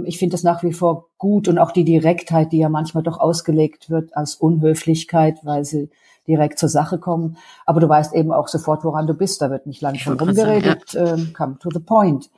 ich 0.05 0.19
finde 0.19 0.35
das 0.35 0.43
nach 0.43 0.63
wie 0.63 0.73
vor 0.73 1.09
gut 1.17 1.49
und 1.49 1.59
auch 1.59 1.71
die 1.71 1.85
Direktheit, 1.85 2.53
die 2.53 2.59
ja 2.59 2.69
manchmal 2.69 3.03
doch 3.03 3.19
ausgelegt 3.19 3.89
wird 3.89 4.15
als 4.15 4.35
Unhöflichkeit, 4.35 5.39
weil 5.43 5.65
sie 5.65 5.89
direkt 6.29 6.59
zur 6.59 6.69
Sache 6.69 6.99
kommen. 6.99 7.37
Aber 7.65 7.81
du 7.81 7.89
weißt 7.89 8.15
eben 8.15 8.33
auch 8.33 8.49
sofort, 8.49 8.85
woran 8.85 9.07
du 9.07 9.15
bist. 9.15 9.41
Da 9.41 9.51
wird 9.51 9.67
nicht 9.67 9.81
lang 9.81 9.95
drum 9.95 10.19
rumgeredet. 10.19 10.93
Ja. 10.93 11.15
Ähm, 11.15 11.33
come 11.37 11.59
to 11.59 11.71
the 11.73 11.81
point. 11.81 12.31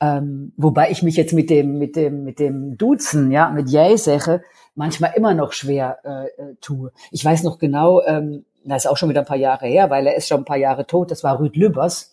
Ähm, 0.00 0.52
wobei 0.56 0.90
ich 0.90 1.02
mich 1.02 1.16
jetzt 1.16 1.32
mit 1.32 1.50
dem, 1.50 1.78
mit 1.78 1.96
dem, 1.96 2.22
mit 2.22 2.38
dem 2.38 2.78
Duzen, 2.78 3.32
ja, 3.32 3.50
mit 3.50 3.68
Jäh-Sache 3.68 4.42
manchmal 4.76 5.12
immer 5.16 5.34
noch 5.34 5.52
schwer 5.52 5.98
äh, 6.04 6.26
äh, 6.40 6.54
tue. 6.60 6.92
Ich 7.10 7.24
weiß 7.24 7.42
noch 7.42 7.58
genau, 7.58 8.00
ähm, 8.02 8.44
das 8.64 8.84
ist 8.84 8.90
auch 8.90 8.96
schon 8.96 9.08
wieder 9.08 9.20
ein 9.20 9.26
paar 9.26 9.36
Jahre 9.36 9.66
her, 9.66 9.90
weil 9.90 10.06
er 10.06 10.16
ist 10.16 10.28
schon 10.28 10.42
ein 10.42 10.44
paar 10.44 10.56
Jahre 10.56 10.86
tot. 10.86 11.10
Das 11.10 11.24
war 11.24 11.40
Rüd 11.40 11.56
Lübbers, 11.56 12.12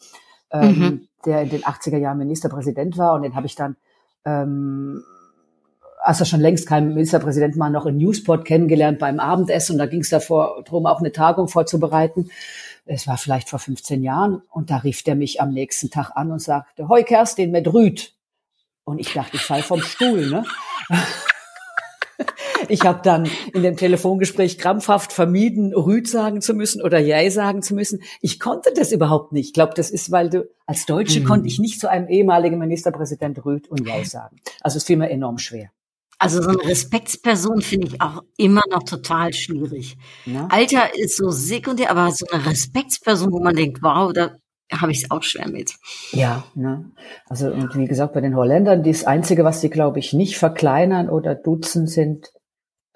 ähm, 0.52 0.80
mhm. 0.80 1.08
der 1.26 1.44
in 1.44 1.50
den 1.50 1.62
80er 1.62 1.98
Jahren 1.98 2.18
Ministerpräsident 2.18 2.98
war 2.98 3.14
und 3.14 3.22
den 3.22 3.36
habe 3.36 3.46
ich 3.46 3.56
dann 3.56 3.76
ähm, 4.26 5.04
als 6.06 6.20
er 6.20 6.26
schon 6.26 6.40
längst 6.40 6.68
kein 6.68 6.94
Ministerpräsident 6.94 7.58
war, 7.58 7.70
noch 7.70 7.86
in 7.86 7.98
Newsport 7.98 8.46
kennengelernt 8.46 9.00
beim 9.00 9.20
Abendessen. 9.20 9.74
Und 9.74 9.80
da 9.80 9.88
ging 9.88 10.02
es 10.02 10.10
davor 10.10 10.62
darum, 10.64 10.86
auch 10.86 11.00
eine 11.00 11.12
Tagung 11.12 11.48
vorzubereiten. 11.48 12.30
Es 12.86 13.08
war 13.08 13.18
vielleicht 13.18 13.50
vor 13.50 13.60
15 13.60 14.04
Jahren. 14.04 14.44
Und 14.52 14.70
da 14.70 14.78
rief 14.78 15.02
der 15.04 15.16
mich 15.16 15.42
am 15.42 15.52
nächsten 15.52 15.90
Tag 15.90 16.12
an 16.16 16.32
und 16.32 16.42
sagte, 16.42 16.88
Hoi 16.90 17.04
Kerstin 17.04 17.52
mit 17.52 17.74
Rüd. 17.74 18.14
Und 18.84 19.00
ich 19.00 19.14
dachte, 19.14 19.38
ich 19.38 19.42
fall 19.42 19.64
vom 19.64 19.82
Stuhl. 19.82 20.30
Ne? 20.30 20.44
Ich 22.70 22.82
habe 22.82 23.02
dann 23.04 23.30
in 23.54 23.64
dem 23.64 23.78
Telefongespräch 23.78 24.58
krampfhaft 24.58 25.14
vermieden, 25.14 25.74
Rüd 25.74 26.08
sagen 26.08 26.42
zu 26.42 26.54
müssen 26.54 26.82
oder 26.82 27.00
Jai 27.00 27.30
sagen 27.30 27.62
zu 27.62 27.76
müssen. 27.76 28.02
Ich 28.22 28.40
konnte 28.40 28.72
das 28.76 28.92
überhaupt 28.92 29.32
nicht. 29.32 29.48
Ich 29.48 29.54
glaube, 29.54 29.74
das 29.76 29.90
ist, 29.92 30.12
weil 30.12 30.30
du 30.30 30.50
als 30.66 30.86
Deutsche 30.86 31.22
mhm. 31.22 31.26
konnte 31.26 31.48
ich 31.48 31.60
nicht 31.60 31.80
zu 31.80 31.90
einem 31.90 32.08
ehemaligen 32.08 32.58
Ministerpräsident 32.58 33.46
Rüd 33.46 33.68
und 33.68 33.88
Jai 33.88 34.04
sagen. 34.04 34.38
Also 34.62 34.78
es 34.78 34.84
fiel 34.84 34.98
mir 34.98 35.10
enorm 35.10 35.38
schwer. 35.38 35.70
Also 36.18 36.42
so 36.42 36.50
eine 36.50 36.64
Respektsperson 36.64 37.62
finde 37.62 37.88
ich 37.88 38.02
auch 38.02 38.24
immer 38.38 38.64
noch 38.72 38.84
total 38.84 39.34
schwierig. 39.34 39.98
Ja. 40.26 40.48
Alter 40.50 40.98
ist 40.98 41.18
so 41.18 41.30
sekundär, 41.30 41.92
aber 41.92 42.10
so 42.12 42.26
eine 42.32 42.46
Respektsperson, 42.46 43.34
wo 43.34 43.40
man 43.40 43.56
denkt, 43.56 43.84
wow, 43.84 44.14
da 44.14 44.38
habe 44.72 44.92
ich 44.92 45.04
es 45.04 45.12
auch 45.12 45.24
schwer 45.24 45.50
mit. 45.50 45.76
Ja, 46.12 46.46
ne? 46.56 46.92
also 47.28 47.52
und 47.52 47.76
wie 47.76 47.86
gesagt, 47.86 48.14
bei 48.14 48.22
den 48.22 48.36
Holländern, 48.36 48.84
das 48.84 49.04
Einzige, 49.04 49.44
was 49.44 49.62
sie, 49.62 49.70
glaube 49.70 50.00
ich, 50.00 50.14
nicht 50.14 50.38
verkleinern 50.38 51.10
oder 51.10 51.36
duzen, 51.36 51.88
sind 51.88 52.32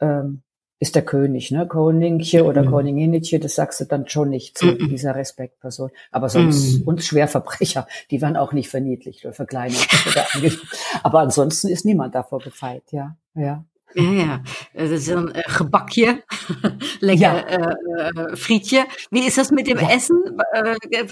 ähm, 0.01 0.41
ist 0.81 0.95
der 0.95 1.03
König, 1.03 1.51
ne? 1.51 1.67
Königche 1.67 2.45
oder 2.45 2.63
mhm. 2.63 2.71
Königinitche, 2.71 3.39
das 3.39 3.55
sagst 3.55 3.81
du 3.81 3.85
dann 3.85 4.07
schon 4.07 4.29
nicht 4.29 4.57
zu 4.57 4.67
mhm. 4.67 4.87
dieser 4.89 5.13
Respektperson. 5.13 5.91
Aber 6.11 6.29
sonst, 6.29 6.79
mhm. 6.79 6.87
und 6.87 7.03
Schwerverbrecher, 7.03 7.85
die 8.11 8.21
werden 8.21 8.37
auch 8.37 8.53
nicht 8.53 8.69
verniedlicht 8.69 9.25
oder 9.25 9.33
verkleinert. 9.33 9.87
Aber 11.03 11.19
ansonsten 11.19 11.67
ist 11.67 11.83
niemand 11.83 12.15
davor 12.15 12.39
gefeit, 12.39 12.83
ja, 12.91 13.17
ja. 13.35 13.65
Ja, 13.96 14.12
ja. 14.12 14.39
Das 14.74 14.91
ist 14.91 15.10
ein 15.10 15.34
äh, 15.34 15.41
Gebakje, 15.58 16.19
lecker 17.00 17.19
ja. 17.19 17.39
äh, 17.39 18.36
Frietje. 18.36 18.84
Wie 19.10 19.25
ist 19.25 19.38
das 19.38 19.51
mit 19.51 19.67
dem 19.67 19.79
ja. 19.79 19.89
Essen? 19.89 20.17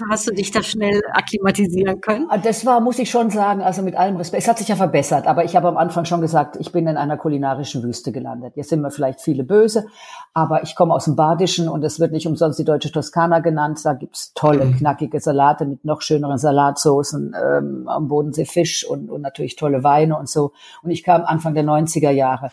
Hast 0.08 0.28
du 0.28 0.32
dich 0.32 0.52
da 0.52 0.62
schnell 0.62 1.00
akklimatisieren 1.12 2.00
können? 2.00 2.26
Ah, 2.30 2.38
das 2.38 2.64
war, 2.64 2.80
muss 2.80 2.98
ich 2.98 3.10
schon 3.10 3.30
sagen, 3.30 3.62
also 3.62 3.82
mit 3.82 3.96
allem 3.96 4.16
Respekt. 4.16 4.42
Es 4.42 4.48
hat 4.48 4.58
sich 4.58 4.68
ja 4.68 4.76
verbessert, 4.76 5.26
aber 5.26 5.44
ich 5.44 5.56
habe 5.56 5.66
am 5.66 5.76
Anfang 5.76 6.04
schon 6.04 6.20
gesagt, 6.20 6.56
ich 6.60 6.70
bin 6.70 6.86
in 6.86 6.96
einer 6.96 7.16
kulinarischen 7.16 7.82
Wüste 7.82 8.12
gelandet. 8.12 8.56
Jetzt 8.56 8.68
sind 8.68 8.80
wir 8.80 8.90
vielleicht 8.90 9.20
viele 9.20 9.42
böse, 9.42 9.86
aber 10.32 10.62
ich 10.62 10.76
komme 10.76 10.94
aus 10.94 11.06
dem 11.06 11.16
Badischen 11.16 11.68
und 11.68 11.82
es 11.82 11.98
wird 11.98 12.12
nicht 12.12 12.28
umsonst 12.28 12.58
die 12.60 12.64
deutsche 12.64 12.92
Toskana 12.92 13.40
genannt. 13.40 13.80
Da 13.82 13.94
gibt's 13.94 14.32
tolle, 14.34 14.66
mhm. 14.66 14.76
knackige 14.76 15.20
Salate 15.20 15.66
mit 15.66 15.84
noch 15.84 16.00
schöneren 16.00 16.38
Salatsoßen, 16.38 17.34
ähm, 17.34 17.88
am 17.88 18.06
Bodensee 18.06 18.44
Fisch 18.44 18.84
und, 18.84 19.10
und 19.10 19.22
natürlich 19.22 19.56
tolle 19.56 19.82
Weine 19.82 20.16
und 20.16 20.28
so. 20.28 20.52
Und 20.82 20.90
ich 20.90 21.02
kam 21.02 21.24
Anfang 21.24 21.54
der 21.54 21.64
90er 21.64 22.10
Jahre 22.10 22.50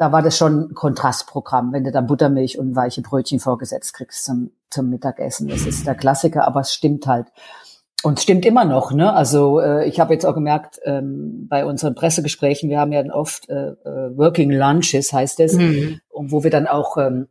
da 0.00 0.12
war 0.12 0.22
das 0.22 0.38
schon 0.38 0.70
ein 0.70 0.74
Kontrastprogramm, 0.74 1.74
wenn 1.74 1.84
du 1.84 1.92
dann 1.92 2.06
Buttermilch 2.06 2.58
und 2.58 2.74
weiche 2.74 3.02
Brötchen 3.02 3.38
vorgesetzt 3.38 3.92
kriegst 3.92 4.24
zum, 4.24 4.50
zum 4.70 4.88
Mittagessen. 4.88 5.46
Das 5.46 5.66
ist 5.66 5.86
der 5.86 5.94
Klassiker, 5.94 6.46
aber 6.46 6.60
es 6.60 6.72
stimmt 6.72 7.06
halt. 7.06 7.26
Und 8.02 8.16
es 8.16 8.22
stimmt 8.22 8.46
immer 8.46 8.64
noch, 8.64 8.92
ne? 8.92 9.12
Also 9.12 9.60
äh, 9.60 9.86
ich 9.86 10.00
habe 10.00 10.14
jetzt 10.14 10.24
auch 10.24 10.32
gemerkt, 10.32 10.80
ähm, 10.84 11.48
bei 11.50 11.66
unseren 11.66 11.94
Pressegesprächen, 11.94 12.70
wir 12.70 12.80
haben 12.80 12.92
ja 12.92 13.02
dann 13.02 13.12
oft 13.12 13.50
äh, 13.50 13.72
äh, 13.72 14.16
Working 14.16 14.50
Lunches, 14.50 15.12
heißt 15.12 15.38
es, 15.40 15.52
mhm. 15.52 16.00
und 16.08 16.32
wo 16.32 16.42
wir 16.44 16.50
dann 16.50 16.66
auch 16.66 16.96
ähm, 16.96 17.28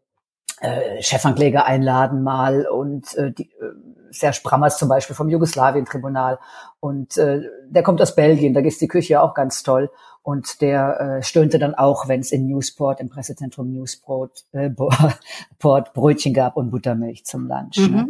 äh, 0.62 1.02
Chefankläger 1.02 1.66
einladen 1.66 2.22
mal 2.22 2.68
und 2.68 3.16
äh, 3.16 3.32
die, 3.32 3.46
äh, 3.46 3.74
Serge 4.12 4.42
Brammers 4.44 4.78
zum 4.78 4.90
Beispiel 4.90 5.16
vom 5.16 5.30
Jugoslawien-Tribunal 5.30 6.40
und 6.80 7.18
äh, 7.18 7.42
der 7.68 7.84
kommt 7.84 8.02
aus 8.02 8.16
Belgien, 8.16 8.54
da 8.54 8.62
ist 8.62 8.82
die 8.82 8.88
Küche 8.88 9.14
ja 9.14 9.22
auch 9.22 9.34
ganz 9.34 9.64
toll 9.64 9.90
und 10.22 10.62
der 10.62 11.00
äh, 11.00 11.24
stöhnte 11.24 11.60
dann 11.60 11.74
auch, 11.74 12.08
wenn 12.08 12.20
es 12.20 12.32
in 12.32 12.46
Newsport, 12.46 13.00
im 13.00 13.10
Pressezentrum 13.10 13.72
Newsport, 13.72 14.46
äh, 14.52 14.70
Port 15.60 15.94
Brötchen 15.94 16.34
gab 16.34 16.58
und 16.58 16.72
Buttermilch 16.72 17.26
zum 17.26 17.48
Lunch. 17.48 17.78
Ne? 17.78 17.88
Mhm. 17.88 17.96
Ne? 17.96 18.08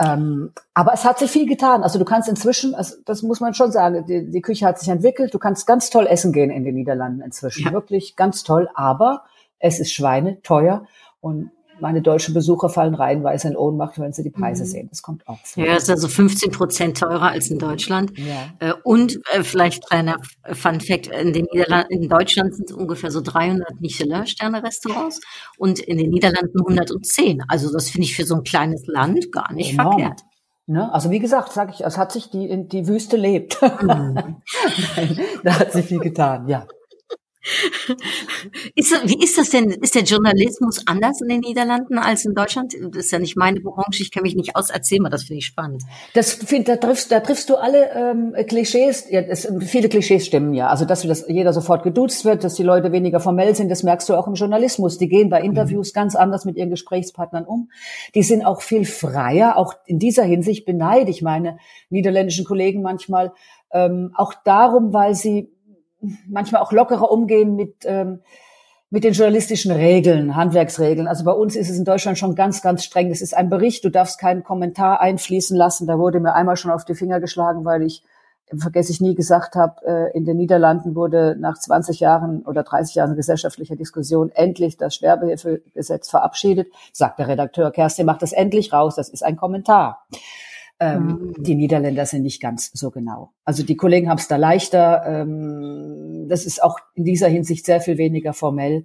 Ähm, 0.00 0.52
aber 0.74 0.92
es 0.94 1.04
hat 1.04 1.18
sich 1.18 1.30
viel 1.30 1.46
getan. 1.46 1.82
Also 1.82 1.98
du 1.98 2.04
kannst 2.04 2.28
inzwischen, 2.28 2.74
also 2.74 2.96
das 3.04 3.22
muss 3.22 3.40
man 3.40 3.54
schon 3.54 3.70
sagen, 3.70 4.04
die, 4.06 4.30
die 4.30 4.40
Küche 4.40 4.66
hat 4.66 4.78
sich 4.78 4.88
entwickelt. 4.88 5.34
Du 5.34 5.38
kannst 5.38 5.66
ganz 5.66 5.90
toll 5.90 6.06
essen 6.06 6.32
gehen 6.32 6.50
in 6.50 6.64
den 6.64 6.74
Niederlanden 6.74 7.20
inzwischen. 7.20 7.66
Ja. 7.66 7.72
Wirklich 7.72 8.16
ganz 8.16 8.42
toll. 8.42 8.68
Aber 8.74 9.24
es 9.58 9.78
ist 9.78 9.92
Schweine 9.92 10.42
teuer 10.42 10.86
und 11.20 11.50
meine 11.82 12.00
deutschen 12.00 12.32
Besucher 12.32 12.68
fallen 12.68 12.94
reihenweise 12.94 13.48
in 13.48 13.56
Ohnmacht, 13.56 13.98
wenn 13.98 14.12
sie 14.12 14.22
die 14.22 14.30
Preise 14.30 14.62
mhm. 14.62 14.68
sehen. 14.68 14.88
Das 14.88 15.02
kommt 15.02 15.26
auch 15.26 15.38
vor. 15.44 15.64
Ja, 15.64 15.76
ist 15.76 15.90
also 15.90 16.08
15 16.08 16.52
Prozent 16.52 16.98
teurer 16.98 17.30
als 17.30 17.50
in 17.50 17.58
Deutschland. 17.58 18.12
Ja. 18.16 18.46
Äh, 18.60 18.74
und 18.84 19.18
äh, 19.32 19.42
vielleicht 19.42 19.86
kleiner 19.86 20.16
Fun 20.52 20.80
Fact, 20.80 21.08
in 21.08 21.32
den 21.32 21.46
Niederlanden, 21.52 21.92
in 21.92 22.08
Deutschland 22.08 22.54
sind 22.54 22.70
es 22.70 22.76
ungefähr 22.76 23.10
so 23.10 23.20
300 23.20 23.80
Michelin-Sterne-Restaurants 23.80 25.20
und 25.58 25.80
in 25.80 25.98
den 25.98 26.10
Niederlanden 26.10 26.58
110. 26.60 27.42
Also 27.48 27.72
das 27.72 27.90
finde 27.90 28.06
ich 28.06 28.14
für 28.14 28.24
so 28.24 28.36
ein 28.36 28.44
kleines 28.44 28.86
Land 28.86 29.32
gar 29.32 29.52
nicht 29.52 29.72
Enorm. 29.72 29.98
verkehrt. 29.98 30.20
Ne? 30.66 30.92
Also 30.94 31.10
wie 31.10 31.18
gesagt, 31.18 31.52
sage 31.52 31.72
ich, 31.74 31.84
es 31.84 31.98
hat 31.98 32.12
sich 32.12 32.30
die, 32.30 32.68
die 32.68 32.86
Wüste 32.86 33.16
lebt. 33.16 33.60
Mhm. 33.60 34.36
da 35.42 35.58
hat 35.58 35.72
sich 35.72 35.86
viel 35.86 35.98
getan, 35.98 36.46
ja. 36.48 36.66
Ist, 38.74 38.92
wie 39.04 39.22
ist 39.22 39.36
das 39.36 39.50
denn? 39.50 39.70
Ist 39.70 39.94
der 39.94 40.02
Journalismus 40.02 40.86
anders 40.86 41.20
in 41.20 41.28
den 41.28 41.40
Niederlanden 41.40 41.98
als 41.98 42.24
in 42.24 42.34
Deutschland? 42.34 42.74
Das 42.90 43.06
ist 43.06 43.12
ja 43.12 43.18
nicht 43.18 43.36
meine 43.36 43.60
Branche, 43.60 44.02
ich 44.02 44.10
kenne 44.12 44.22
mich 44.22 44.36
nicht 44.36 44.54
aus. 44.56 44.70
Erzähl 44.70 45.00
mal, 45.00 45.08
das 45.08 45.24
finde 45.24 45.38
ich 45.38 45.46
spannend. 45.46 45.82
Das 46.14 46.32
find, 46.32 46.68
da 46.68 46.76
triffst, 46.76 47.10
da 47.10 47.20
triffst 47.20 47.50
du 47.50 47.56
alle 47.56 47.90
ähm, 47.94 48.34
Klischees. 48.46 49.06
Ja, 49.10 49.20
es, 49.20 49.48
viele 49.60 49.88
Klischees 49.88 50.26
stimmen 50.26 50.54
ja. 50.54 50.68
Also 50.68 50.84
dass, 50.84 51.02
dass 51.02 51.26
jeder 51.28 51.52
sofort 51.52 51.82
geduzt 51.82 52.24
wird, 52.24 52.44
dass 52.44 52.54
die 52.54 52.62
Leute 52.62 52.92
weniger 52.92 53.20
formell 53.20 53.54
sind, 53.54 53.70
das 53.70 53.82
merkst 53.82 54.08
du 54.08 54.14
auch 54.14 54.28
im 54.28 54.34
Journalismus. 54.34 54.98
Die 54.98 55.08
gehen 55.08 55.28
bei 55.28 55.40
mhm. 55.40 55.50
Interviews 55.50 55.92
mhm. 55.92 55.94
ganz 55.94 56.14
anders 56.14 56.44
mit 56.44 56.56
ihren 56.56 56.70
Gesprächspartnern 56.70 57.44
um. 57.44 57.70
Die 58.14 58.22
sind 58.22 58.44
auch 58.44 58.62
viel 58.62 58.84
freier. 58.84 59.56
Auch 59.56 59.74
in 59.86 59.98
dieser 59.98 60.24
Hinsicht 60.24 60.64
beneide 60.64 61.10
ich 61.10 61.22
meine 61.22 61.58
niederländischen 61.90 62.44
Kollegen 62.44 62.82
manchmal 62.82 63.32
ähm, 63.72 64.12
auch 64.14 64.34
darum, 64.44 64.92
weil 64.92 65.14
sie 65.14 65.51
manchmal 66.28 66.62
auch 66.62 66.72
lockerer 66.72 67.10
umgehen 67.10 67.56
mit, 67.56 67.76
ähm, 67.84 68.20
mit 68.90 69.04
den 69.04 69.14
journalistischen 69.14 69.72
Regeln, 69.72 70.36
Handwerksregeln. 70.36 71.08
Also 71.08 71.24
bei 71.24 71.32
uns 71.32 71.56
ist 71.56 71.70
es 71.70 71.78
in 71.78 71.84
Deutschland 71.84 72.18
schon 72.18 72.34
ganz, 72.34 72.60
ganz 72.60 72.84
streng. 72.84 73.08
Das 73.08 73.22
ist 73.22 73.34
ein 73.34 73.48
Bericht, 73.48 73.84
du 73.84 73.88
darfst 73.88 74.18
keinen 74.18 74.44
Kommentar 74.44 75.00
einfließen 75.00 75.56
lassen. 75.56 75.86
Da 75.86 75.98
wurde 75.98 76.20
mir 76.20 76.34
einmal 76.34 76.56
schon 76.56 76.70
auf 76.70 76.84
die 76.84 76.94
Finger 76.94 77.18
geschlagen, 77.18 77.64
weil 77.64 77.82
ich, 77.82 78.02
vergesse 78.54 78.92
ich 78.92 79.00
nie, 79.00 79.14
gesagt 79.14 79.54
habe, 79.54 79.76
äh, 79.86 80.16
in 80.16 80.26
den 80.26 80.36
Niederlanden 80.36 80.94
wurde 80.94 81.36
nach 81.38 81.58
20 81.58 82.00
Jahren 82.00 82.42
oder 82.42 82.64
30 82.64 82.96
Jahren 82.96 83.16
gesellschaftlicher 83.16 83.76
Diskussion 83.76 84.30
endlich 84.34 84.76
das 84.76 84.94
Sterbehilfegesetz 84.94 86.10
verabschiedet. 86.10 86.68
Sagt 86.92 87.18
der 87.18 87.28
Redakteur, 87.28 87.70
Kerstin, 87.70 88.04
mach 88.04 88.18
das 88.18 88.32
endlich 88.32 88.74
raus, 88.74 88.96
das 88.96 89.08
ist 89.08 89.24
ein 89.24 89.36
Kommentar. 89.36 90.04
Ähm, 90.82 91.06
mhm. 91.06 91.42
Die 91.42 91.54
Niederländer 91.54 92.06
sind 92.06 92.22
nicht 92.22 92.42
ganz 92.42 92.72
so 92.72 92.90
genau. 92.90 93.32
Also 93.44 93.62
die 93.62 93.76
Kollegen 93.76 94.08
haben 94.08 94.18
es 94.18 94.26
da 94.26 94.36
leichter. 94.36 95.04
Ähm, 95.06 96.26
das 96.28 96.44
ist 96.44 96.60
auch 96.60 96.78
in 96.94 97.04
dieser 97.04 97.28
Hinsicht 97.28 97.64
sehr 97.66 97.80
viel 97.80 97.98
weniger 97.98 98.32
formell, 98.32 98.84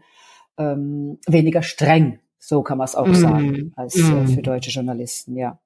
ähm, 0.59 1.17
weniger 1.25 1.63
streng, 1.63 2.19
so 2.37 2.61
kann 2.61 2.77
man 2.77 2.85
es 2.85 2.95
auch 2.95 3.07
mhm. 3.07 3.15
sagen, 3.15 3.73
als 3.75 3.95
äh, 3.95 4.01
mhm. 4.01 4.27
für 4.27 4.41
deutsche 4.43 4.69
Journalisten, 4.69 5.35
ja. 5.35 5.59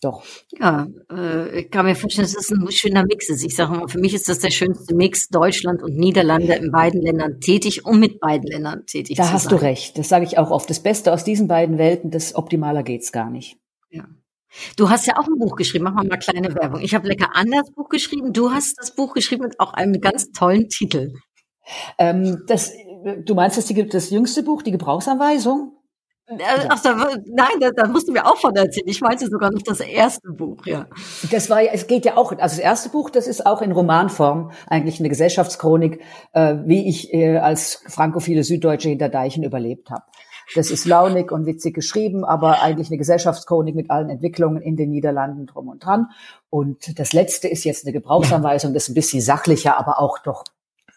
Doch. 0.00 0.22
Ja, 0.60 0.86
äh, 1.10 1.60
ich 1.60 1.70
kann 1.70 1.86
mir 1.86 1.94
vorstellen, 1.96 2.26
dass 2.26 2.36
es 2.36 2.50
ein 2.50 2.70
schöner 2.70 3.04
Mix 3.04 3.30
ist. 3.30 3.42
Ich 3.42 3.56
sage 3.56 3.72
mal, 3.72 3.88
für 3.88 3.98
mich 3.98 4.12
ist 4.12 4.28
das 4.28 4.38
der 4.38 4.50
schönste 4.50 4.94
Mix, 4.94 5.28
Deutschland 5.28 5.82
und 5.82 5.96
Niederlande 5.96 6.54
in 6.54 6.70
beiden 6.70 7.00
Ländern 7.00 7.40
tätig 7.40 7.86
und 7.86 8.00
mit 8.00 8.20
beiden 8.20 8.46
Ländern 8.46 8.84
tätig. 8.86 9.16
Da 9.16 9.32
hast 9.32 9.44
sein. 9.44 9.56
du 9.56 9.62
recht. 9.62 9.96
Das 9.96 10.10
sage 10.10 10.26
ich 10.26 10.36
auch 10.36 10.50
oft. 10.50 10.68
Das 10.68 10.80
Beste 10.80 11.12
aus 11.12 11.24
diesen 11.24 11.48
beiden 11.48 11.78
Welten, 11.78 12.10
das 12.10 12.34
optimaler 12.34 12.82
geht's 12.82 13.12
gar 13.12 13.30
nicht. 13.30 13.56
Ja. 13.90 14.04
Du 14.76 14.90
hast 14.90 15.06
ja 15.06 15.16
auch 15.16 15.26
ein 15.26 15.38
Buch 15.38 15.56
geschrieben, 15.56 15.84
machen 15.84 16.02
wir 16.02 16.08
mal 16.08 16.18
kleine 16.18 16.54
Werbung. 16.54 16.80
Ich 16.80 16.94
habe 16.94 17.08
lecker 17.08 17.30
anders 17.34 17.70
Buch 17.72 17.88
geschrieben. 17.88 18.32
Du 18.32 18.50
hast 18.50 18.78
das 18.78 18.94
Buch 18.94 19.14
geschrieben 19.14 19.44
mit 19.44 19.60
auch 19.60 19.72
einem 19.74 20.00
ganz 20.00 20.30
tollen 20.32 20.68
Titel. 20.68 21.12
Ähm, 21.98 22.42
das, 22.46 22.72
du 23.24 23.34
meinst, 23.34 23.56
das, 23.56 23.72
das 23.90 24.10
jüngste 24.10 24.42
Buch, 24.42 24.62
die 24.62 24.72
Gebrauchsanweisung? 24.72 25.72
Ach, 26.68 26.80
da, 26.80 26.94
nein, 27.26 27.60
da, 27.60 27.70
da 27.70 27.86
musst 27.86 28.08
du 28.08 28.12
mir 28.12 28.24
auch 28.24 28.38
von 28.38 28.56
erzählen. 28.56 28.88
Ich 28.88 29.02
meinte 29.02 29.26
sogar 29.26 29.52
noch 29.52 29.60
das 29.60 29.80
erste 29.80 30.30
Buch, 30.30 30.64
ja. 30.64 30.86
Das 31.30 31.50
war 31.50 31.60
ja, 31.60 31.72
es 31.72 31.86
geht 31.86 32.06
ja 32.06 32.16
auch, 32.16 32.32
also 32.32 32.56
das 32.56 32.58
erste 32.58 32.88
Buch, 32.88 33.10
das 33.10 33.26
ist 33.26 33.44
auch 33.44 33.60
in 33.60 33.72
Romanform 33.72 34.50
eigentlich 34.66 35.00
eine 35.00 35.10
Gesellschaftschronik, 35.10 36.00
äh, 36.32 36.56
wie 36.64 36.88
ich 36.88 37.12
äh, 37.12 37.36
als 37.36 37.82
frankophile 37.88 38.42
Süddeutsche 38.42 38.88
hinter 38.88 39.10
Deichen 39.10 39.44
überlebt 39.44 39.90
habe. 39.90 40.04
Das 40.54 40.70
ist 40.70 40.84
launig 40.84 41.32
und 41.32 41.46
witzig 41.46 41.74
geschrieben, 41.74 42.24
aber 42.24 42.62
eigentlich 42.62 42.88
eine 42.88 42.98
Gesellschaftschronik 42.98 43.74
mit 43.74 43.90
allen 43.90 44.10
Entwicklungen 44.10 44.62
in 44.62 44.76
den 44.76 44.90
Niederlanden 44.90 45.46
drum 45.46 45.68
und 45.68 45.84
dran. 45.84 46.08
Und 46.50 46.98
das 46.98 47.12
letzte 47.12 47.48
ist 47.48 47.64
jetzt 47.64 47.84
eine 47.84 47.92
Gebrauchsanweisung, 47.92 48.74
das 48.74 48.84
ist 48.84 48.88
ein 48.90 48.94
bisschen 48.94 49.20
sachlicher, 49.20 49.78
aber 49.78 50.00
auch 50.00 50.18
doch 50.18 50.44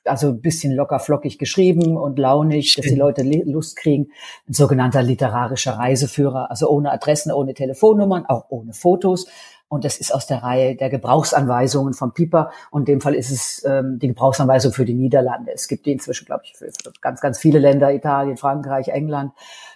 also 0.07 0.29
ein 0.29 0.41
bisschen 0.41 0.73
locker 0.73 0.99
flockig 0.99 1.37
geschrieben 1.37 1.97
und 1.97 2.17
launig, 2.17 2.71
Stimmt. 2.71 2.85
dass 2.85 2.93
die 2.93 2.99
Leute 2.99 3.23
Lust 3.23 3.75
kriegen. 3.75 4.11
Ein 4.47 4.53
sogenannter 4.53 5.03
literarischer 5.03 5.73
Reiseführer, 5.73 6.49
also 6.49 6.69
ohne 6.69 6.91
Adressen, 6.91 7.31
ohne 7.31 7.53
Telefonnummern, 7.53 8.25
auch 8.25 8.45
ohne 8.49 8.73
Fotos. 8.73 9.27
Und 9.69 9.83
das 9.83 9.97
ist 9.97 10.13
aus 10.13 10.27
der 10.27 10.43
Reihe 10.43 10.75
der 10.75 10.89
Gebrauchsanweisungen 10.89 11.93
von 11.93 12.13
Piper. 12.13 12.51
Und 12.71 12.87
in 12.87 12.95
dem 12.95 13.01
Fall 13.01 13.13
ist 13.13 13.31
es 13.31 13.65
ähm, 13.65 13.99
die 13.99 14.07
Gebrauchsanweisung 14.07 14.71
für 14.71 14.85
die 14.85 14.93
Niederlande. 14.93 15.51
Es 15.53 15.67
gibt 15.67 15.85
die 15.85 15.91
inzwischen, 15.91 16.25
glaube 16.25 16.43
ich, 16.45 16.53
für, 16.55 16.67
für 16.67 16.93
ganz, 17.01 17.19
ganz 17.19 17.37
viele 17.37 17.59
Länder, 17.59 17.93
Italien, 17.93 18.37
Frankreich, 18.37 18.87
England. 18.87 19.33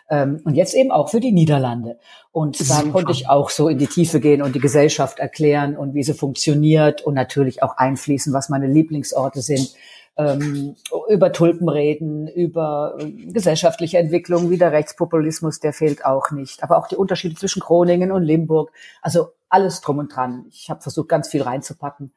Ähm, 0.09 0.41
und 0.45 0.55
jetzt 0.55 0.73
eben 0.75 0.91
auch 0.91 1.09
für 1.09 1.19
die 1.19 1.33
Niederlande. 1.33 1.99
Und 2.31 2.69
da 2.69 2.83
konnte 2.83 3.11
ich 3.11 3.27
auch 3.27 3.49
so 3.49 3.67
in 3.67 3.77
die 3.77 3.87
Tiefe 3.87 4.21
gehen 4.21 4.41
und 4.41 4.55
die 4.55 4.59
Gesellschaft 4.59 5.19
erklären 5.19 5.75
und 5.75 5.93
wie 5.93 6.03
sie 6.03 6.13
funktioniert 6.13 7.01
und 7.01 7.13
natürlich 7.13 7.61
auch 7.61 7.75
einfließen, 7.75 8.31
was 8.31 8.47
meine 8.47 8.67
Lieblingsorte 8.67 9.41
sind 9.41 9.73
ähm, 10.17 10.75
über 11.09 11.31
Tulpen 11.31 11.69
reden, 11.69 12.27
über 12.27 12.97
äh, 12.99 13.11
gesellschaftliche 13.31 13.97
Entwicklung, 13.97 14.49
wie 14.49 14.57
der 14.57 14.71
Rechtspopulismus, 14.71 15.59
der 15.59 15.73
fehlt 15.73 16.05
auch 16.05 16.31
nicht. 16.31 16.63
Aber 16.63 16.77
auch 16.77 16.87
die 16.87 16.95
Unterschiede 16.95 17.35
zwischen 17.35 17.61
Groningen 17.61 18.11
und 18.11 18.23
Limburg. 18.23 18.71
Also 19.01 19.29
alles 19.49 19.81
drum 19.81 19.99
und 19.99 20.15
dran. 20.15 20.45
Ich 20.49 20.69
habe 20.69 20.81
versucht, 20.81 21.09
ganz 21.09 21.29
viel 21.29 21.41
reinzupacken. 21.41 22.11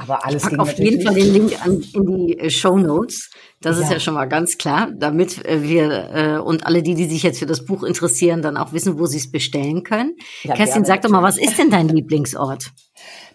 Aber 0.00 0.24
alles 0.24 0.44
ich 0.44 0.50
pack 0.50 0.58
auf 0.58 0.78
jeden 0.78 1.02
Fall 1.02 1.14
den 1.14 1.32
Link 1.32 1.64
an, 1.64 1.82
in 1.92 2.06
die 2.06 2.38
äh, 2.38 2.50
Show 2.50 2.78
Notes. 2.78 3.30
Das 3.60 3.76
ja. 3.76 3.84
ist 3.84 3.92
ja 3.92 4.00
schon 4.00 4.14
mal 4.14 4.26
ganz 4.26 4.56
klar, 4.56 4.88
damit 4.94 5.44
äh, 5.44 5.62
wir 5.62 6.10
äh, 6.14 6.38
und 6.38 6.66
alle 6.66 6.82
die, 6.82 6.94
die 6.94 7.04
sich 7.04 7.22
jetzt 7.22 7.38
für 7.38 7.46
das 7.46 7.64
Buch 7.66 7.82
interessieren, 7.82 8.40
dann 8.40 8.56
auch 8.56 8.72
wissen, 8.72 8.98
wo 8.98 9.06
sie 9.06 9.18
es 9.18 9.30
bestellen 9.30 9.82
können. 9.82 10.16
Ja, 10.42 10.54
Kerstin, 10.54 10.84
sag 10.84 11.02
doch 11.02 11.10
mal, 11.10 11.22
was 11.22 11.36
ist 11.36 11.58
denn 11.58 11.70
dein 11.70 11.88
Lieblingsort? 11.88 12.70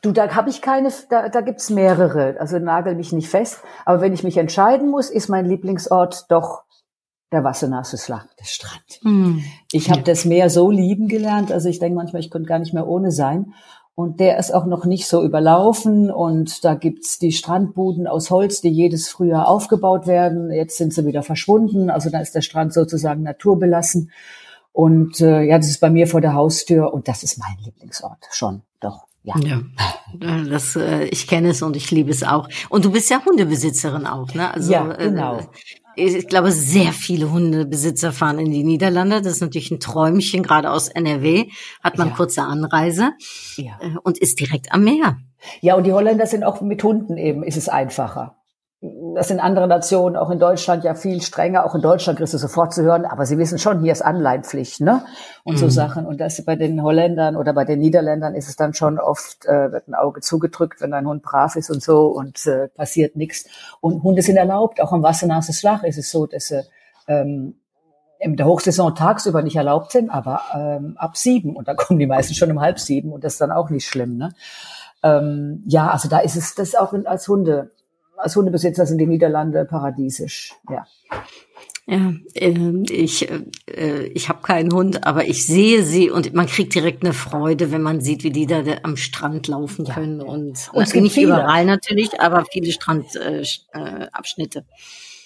Du, 0.01 0.11
da 0.11 0.33
habe 0.35 0.49
ich 0.49 0.61
keine, 0.61 0.91
da, 1.09 1.29
da 1.29 1.41
gibt's 1.41 1.69
mehrere. 1.69 2.35
Also 2.39 2.57
nagel 2.59 2.95
mich 2.95 3.11
nicht 3.11 3.29
fest. 3.29 3.59
Aber 3.85 4.01
wenn 4.01 4.13
ich 4.13 4.23
mich 4.23 4.37
entscheiden 4.37 4.89
muss, 4.89 5.09
ist 5.09 5.29
mein 5.29 5.45
Lieblingsort 5.45 6.25
doch 6.29 6.63
der 7.31 7.43
Wassernasse 7.43 7.97
der 8.07 8.45
Strand. 8.45 8.99
Hm. 9.01 9.43
Ich 9.71 9.89
habe 9.89 9.99
ja. 9.99 10.05
das 10.05 10.25
Meer 10.25 10.49
so 10.49 10.71
lieben 10.71 11.07
gelernt. 11.07 11.51
Also 11.51 11.69
ich 11.69 11.79
denke 11.79 11.95
manchmal, 11.95 12.21
ich 12.21 12.31
könnte 12.31 12.47
gar 12.47 12.59
nicht 12.59 12.73
mehr 12.73 12.87
ohne 12.87 13.11
sein. 13.11 13.53
Und 13.95 14.19
der 14.19 14.37
ist 14.37 14.53
auch 14.53 14.65
noch 14.65 14.83
nicht 14.85 15.07
so 15.07 15.23
überlaufen. 15.23 16.11
Und 16.11 16.65
da 16.65 16.75
gibt's 16.75 17.17
die 17.17 17.31
Strandbuden 17.31 18.07
aus 18.07 18.29
Holz, 18.29 18.59
die 18.59 18.69
jedes 18.69 19.07
Frühjahr 19.07 19.47
aufgebaut 19.47 20.05
werden. 20.05 20.51
Jetzt 20.51 20.77
sind 20.77 20.93
sie 20.93 21.05
wieder 21.05 21.23
verschwunden. 21.23 21.89
Also 21.89 22.09
da 22.09 22.19
ist 22.19 22.35
der 22.35 22.41
Strand 22.41 22.73
sozusagen 22.73 23.23
naturbelassen. 23.23 24.11
Und 24.73 25.21
äh, 25.21 25.43
ja, 25.43 25.57
das 25.57 25.69
ist 25.69 25.79
bei 25.79 25.89
mir 25.89 26.05
vor 26.05 26.19
der 26.19 26.33
Haustür 26.33 26.93
und 26.93 27.07
das 27.07 27.23
ist 27.23 27.39
mein 27.39 27.55
Lieblingsort 27.63 28.17
schon, 28.31 28.61
doch. 28.81 29.05
Ja. 29.23 29.35
ja. 29.39 29.61
Das, 30.49 30.75
äh, 30.75 31.05
ich 31.05 31.27
kenne 31.27 31.49
es 31.49 31.61
und 31.61 31.77
ich 31.77 31.91
liebe 31.91 32.11
es 32.11 32.23
auch. 32.23 32.49
Und 32.67 32.83
du 32.83 32.91
bist 32.91 33.09
ja 33.09 33.23
Hundebesitzerin 33.23 34.05
auch, 34.05 34.33
ne? 34.33 34.53
Also, 34.53 34.73
ja, 34.73 34.91
äh, 34.91 35.05
genau. 35.05 35.37
Äh, 35.37 35.43
ich 35.95 36.27
glaube, 36.27 36.51
sehr 36.51 36.91
viele 36.91 37.31
Hundebesitzer 37.31 38.11
fahren 38.11 38.39
in 38.39 38.51
die 38.51 38.63
Niederlande. 38.63 39.21
Das 39.21 39.33
ist 39.33 39.41
natürlich 39.41 39.71
ein 39.71 39.79
Träumchen, 39.79 40.43
gerade 40.43 40.71
aus 40.71 40.87
NRW 40.87 41.45
hat 41.83 41.97
man 41.97 42.09
ja. 42.09 42.15
kurze 42.15 42.41
Anreise 42.41 43.11
ja. 43.57 43.77
Äh, 43.81 43.95
und 44.03 44.17
ist 44.17 44.39
direkt 44.39 44.71
am 44.71 44.83
Meer. 44.83 45.17
Ja, 45.61 45.75
und 45.75 45.85
die 45.85 45.93
Holländer 45.93 46.25
sind 46.25 46.43
auch 46.43 46.61
mit 46.61 46.83
Hunden 46.83 47.17
eben, 47.17 47.43
ist 47.43 47.57
es 47.57 47.69
einfacher 47.69 48.34
das 49.15 49.29
sind 49.29 49.39
andere 49.39 49.67
Nationen, 49.67 50.15
auch 50.15 50.29
in 50.29 50.39
Deutschland 50.39 50.83
ja 50.83 50.93
viel 50.93 51.21
strenger. 51.21 51.65
Auch 51.65 51.73
in 51.73 51.81
Deutschland 51.81 52.19
kriegst 52.19 52.33
du 52.33 52.37
sofort 52.37 52.73
zu 52.73 52.83
hören, 52.83 53.05
aber 53.05 53.25
sie 53.25 53.37
wissen 53.37 53.57
schon, 53.57 53.79
hier 53.81 53.91
ist 53.91 54.01
Anleihenpflicht, 54.01 54.81
ne? 54.81 55.03
Und 55.43 55.55
mhm. 55.55 55.59
so 55.59 55.69
Sachen. 55.69 56.05
Und 56.05 56.19
das 56.19 56.43
bei 56.43 56.55
den 56.55 56.83
Holländern 56.83 57.35
oder 57.35 57.53
bei 57.53 57.65
den 57.65 57.79
Niederländern 57.79 58.35
ist 58.35 58.49
es 58.49 58.55
dann 58.55 58.73
schon 58.73 58.99
oft, 58.99 59.45
äh, 59.45 59.71
wird 59.71 59.87
ein 59.87 59.95
Auge 59.95 60.21
zugedrückt, 60.21 60.81
wenn 60.81 60.93
ein 60.93 61.07
Hund 61.07 61.23
brav 61.23 61.55
ist 61.55 61.69
und 61.71 61.81
so 61.81 62.07
und 62.07 62.45
äh, 62.45 62.67
passiert 62.67 63.15
nichts. 63.15 63.45
Und 63.81 64.03
Hunde 64.03 64.21
sind 64.21 64.37
erlaubt, 64.37 64.81
auch 64.81 64.91
am 64.91 65.01
Wassernasse 65.01 65.53
Schlag 65.53 65.83
ist 65.83 65.97
es 65.97 66.11
so, 66.11 66.25
dass 66.25 66.47
sie 66.47 66.63
ähm, 67.07 67.55
in 68.19 68.35
der 68.35 68.45
Hochsaison 68.45 68.95
tagsüber 68.95 69.41
nicht 69.41 69.55
erlaubt 69.55 69.91
sind, 69.91 70.09
aber 70.09 70.41
ähm, 70.53 70.95
ab 70.97 71.17
sieben. 71.17 71.55
Und 71.55 71.67
da 71.67 71.73
kommen 71.73 71.99
die 71.99 72.07
meisten 72.07 72.33
schon 72.33 72.51
um 72.51 72.61
halb 72.61 72.79
sieben 72.79 73.11
und 73.11 73.23
das 73.23 73.33
ist 73.33 73.41
dann 73.41 73.51
auch 73.51 73.69
nicht 73.69 73.87
schlimm, 73.87 74.17
ne? 74.17 74.33
Ähm, 75.03 75.63
ja, 75.67 75.91
also 75.91 76.09
da 76.09 76.19
ist 76.19 76.35
es 76.35 76.55
das 76.55 76.73
auch 76.73 76.93
als 77.05 77.27
Hunde 77.27 77.69
als 78.17 78.35
Hundebesitzer 78.35 78.85
sind 78.85 78.97
die 78.97 79.07
Niederlande 79.07 79.65
paradiesisch, 79.65 80.53
ja. 80.69 80.85
Ja, 81.87 82.13
äh, 82.33 82.83
ich, 82.89 83.29
äh, 83.29 84.05
ich 84.07 84.27
habe 84.27 84.41
keinen 84.41 84.73
Hund, 84.73 85.05
aber 85.05 85.27
ich 85.27 85.45
sehe 85.45 85.83
sie 85.83 86.09
und 86.09 86.33
man 86.33 86.47
kriegt 86.47 86.73
direkt 86.73 87.03
eine 87.03 87.13
Freude, 87.13 87.71
wenn 87.71 87.83
man 87.83 88.01
sieht, 88.01 88.23
wie 88.23 88.31
die 88.31 88.47
da 88.47 88.63
am 88.81 88.97
Strand 88.97 89.47
laufen 89.47 89.85
können. 89.85 90.19
Ja. 90.21 90.25
Und, 90.25 90.71
und 90.73 90.81
es 90.81 90.93
gibt 90.93 91.03
nicht 91.03 91.13
viele. 91.13 91.27
überall 91.27 91.63
natürlich, 91.65 92.19
aber 92.19 92.43
viele 92.51 92.71
Strandabschnitte. 92.71 94.59
Äh, 94.59 94.63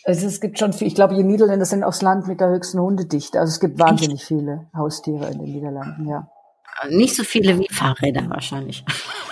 also 0.03 0.27
es 0.27 0.41
gibt 0.41 0.59
schon 0.59 0.73
viel, 0.73 0.87
ich 0.87 0.95
glaube, 0.95 1.15
die 1.15 1.23
Niederländer 1.23 1.65
sind 1.65 1.83
auch 1.83 1.91
das 1.91 2.01
Land 2.01 2.27
mit 2.27 2.41
der 2.41 2.49
höchsten 2.49 2.79
Hundedichte. 2.79 3.39
Also 3.39 3.51
es 3.51 3.61
gibt 3.61 3.79
wahnsinnig 3.79 4.25
viele 4.25 4.67
Haustiere 4.75 5.29
in 5.29 5.39
den 5.39 5.53
Niederlanden, 5.53 6.09
ja. 6.09 6.29
Nicht 6.89 7.15
so 7.15 7.23
viele 7.23 7.57
wie 7.59 7.67
Fahrräder 7.69 8.29
wahrscheinlich. 8.29 8.83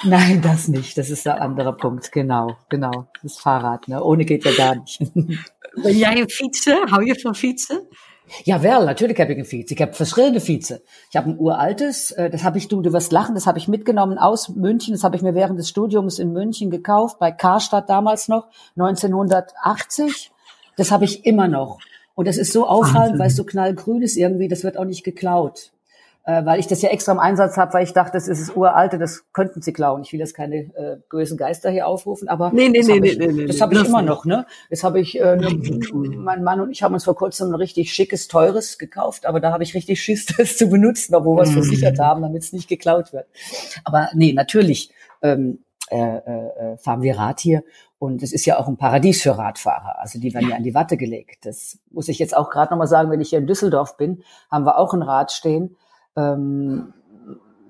Nein, 0.03 0.41
das 0.41 0.67
nicht. 0.67 0.97
Das 0.97 1.09
ist 1.09 1.25
der 1.25 1.41
andere 1.41 1.75
Punkt. 1.75 2.11
Genau, 2.11 2.57
genau. 2.69 3.07
Das 3.23 3.37
Fahrrad. 3.37 3.87
Ne? 3.87 4.03
Ohne 4.03 4.25
geht 4.25 4.45
ja 4.45 4.51
gar 4.51 4.75
nicht. 4.75 5.01
Wenn 5.83 5.97
jij 5.97 6.19
een 6.19 6.29
fietsen? 6.29 6.89
Hou 6.91 7.05
je 7.05 7.19
van 7.21 7.35
fietsen? 7.35 7.87
Jawel, 8.43 8.85
natürlich 8.85 9.19
habe 9.19 9.31
ich 9.33 9.37
ein 9.37 9.45
Fiets. 9.45 9.71
Ich 9.71 9.81
habe 9.81 9.93
verschiedene 9.93 10.41
Fietsen. 10.41 10.79
Ich 11.09 11.15
habe 11.15 11.29
ein 11.29 11.39
uraltes, 11.39 12.11
äh, 12.11 12.29
das 12.29 12.43
habe 12.43 12.57
ich, 12.57 12.67
du, 12.67 12.81
du 12.81 12.91
wirst 12.91 13.11
lachen, 13.11 13.35
das 13.35 13.47
habe 13.47 13.57
ich 13.57 13.67
mitgenommen 13.67 14.17
aus 14.17 14.49
München. 14.49 14.93
Das 14.93 15.03
habe 15.03 15.15
ich 15.15 15.21
mir 15.21 15.33
während 15.33 15.57
des 15.57 15.69
Studiums 15.69 16.19
in 16.19 16.33
München 16.33 16.69
gekauft, 16.69 17.19
bei 17.19 17.31
Karstadt 17.31 17.89
damals 17.89 18.27
noch, 18.27 18.47
1980. 18.75 20.31
Das 20.75 20.91
habe 20.91 21.05
ich 21.05 21.25
immer 21.25 21.47
noch. 21.47 21.79
Und 22.15 22.27
das 22.27 22.37
ist 22.37 22.51
so 22.51 22.67
auffallend, 22.67 23.17
weil 23.19 23.27
es 23.27 23.35
so 23.35 23.45
knallgrün 23.45 24.01
ist 24.01 24.17
irgendwie, 24.17 24.47
das 24.47 24.63
wird 24.63 24.77
auch 24.77 24.85
nicht 24.85 25.03
geklaut 25.03 25.71
äh, 26.27 26.45
weil 26.45 26.59
ich 26.59 26.67
das 26.67 26.81
ja 26.81 26.89
extra 26.89 27.13
im 27.13 27.19
Einsatz 27.19 27.55
habe, 27.55 27.73
weil 27.73 27.85
ich 27.85 27.93
dachte, 27.93 28.11
das 28.11 28.27
ist 28.27 28.41
das 28.49 28.55
uralte, 28.55 28.97
das 28.99 29.31
könnten 29.31 29.61
sie 29.61 29.71
klauen. 29.71 30.01
Ich 30.01 30.11
will 30.11 30.19
jetzt 30.19 30.33
keine 30.33 30.55
äh, 30.57 30.97
bösen 31.09 31.37
Geister 31.37 31.71
hier 31.71 31.87
aufrufen, 31.87 32.27
aber 32.27 32.51
nee, 32.53 32.67
nee, 32.67 32.79
das 32.79 32.87
nee, 32.87 32.93
habe 32.95 33.01
nee, 33.01 33.07
ich, 33.11 33.17
nee, 33.17 33.27
nee, 33.27 33.45
das 33.45 33.61
hab 33.61 33.71
ich 33.71 33.85
immer 33.85 34.01
noch. 34.01 34.25
Ne? 34.25 34.45
Das 34.69 34.83
habe 34.83 34.99
ich, 34.99 35.19
äh, 35.21 35.37
mein 36.17 36.43
Mann 36.43 36.59
und 36.59 36.69
ich 36.69 36.83
haben 36.83 36.93
uns 36.93 37.05
vor 37.05 37.15
kurzem 37.15 37.51
ein 37.51 37.55
richtig 37.55 37.93
schickes, 37.93 38.27
teures 38.27 38.77
gekauft, 38.77 39.25
aber 39.25 39.39
da 39.39 39.53
habe 39.53 39.63
ich 39.63 39.73
richtig 39.73 40.01
Schiss, 40.01 40.25
das 40.37 40.57
zu 40.57 40.67
benutzen, 40.67 41.15
obwohl 41.15 41.37
wir 41.37 41.43
es 41.43 41.51
mhm. 41.51 41.63
versichert 41.63 41.97
haben, 41.97 42.21
damit 42.21 42.43
es 42.43 42.51
nicht 42.51 42.67
geklaut 42.67 43.13
wird. 43.13 43.27
Aber 43.85 44.09
nee, 44.13 44.33
natürlich 44.33 44.91
ähm, 45.21 45.59
äh, 45.89 45.97
äh, 45.97 46.77
fahren 46.77 47.03
wir 47.03 47.17
Rad 47.17 47.39
hier 47.39 47.63
und 47.99 48.21
es 48.21 48.33
ist 48.33 48.45
ja 48.45 48.59
auch 48.59 48.67
ein 48.67 48.75
Paradies 48.75 49.21
für 49.21 49.37
Radfahrer. 49.37 49.99
Also 49.99 50.19
die 50.19 50.33
werden 50.33 50.49
ja 50.49 50.57
an 50.57 50.63
die 50.63 50.75
Watte 50.75 50.97
gelegt. 50.97 51.45
Das 51.45 51.79
muss 51.89 52.09
ich 52.09 52.19
jetzt 52.19 52.35
auch 52.35 52.49
gerade 52.49 52.73
nochmal 52.73 52.87
sagen, 52.87 53.09
wenn 53.11 53.21
ich 53.21 53.29
hier 53.29 53.39
in 53.39 53.47
Düsseldorf 53.47 53.95
bin, 53.95 54.23
haben 54.51 54.65
wir 54.65 54.77
auch 54.77 54.93
ein 54.93 55.01
Rad 55.01 55.31
stehen 55.31 55.77
ähm, 56.17 56.93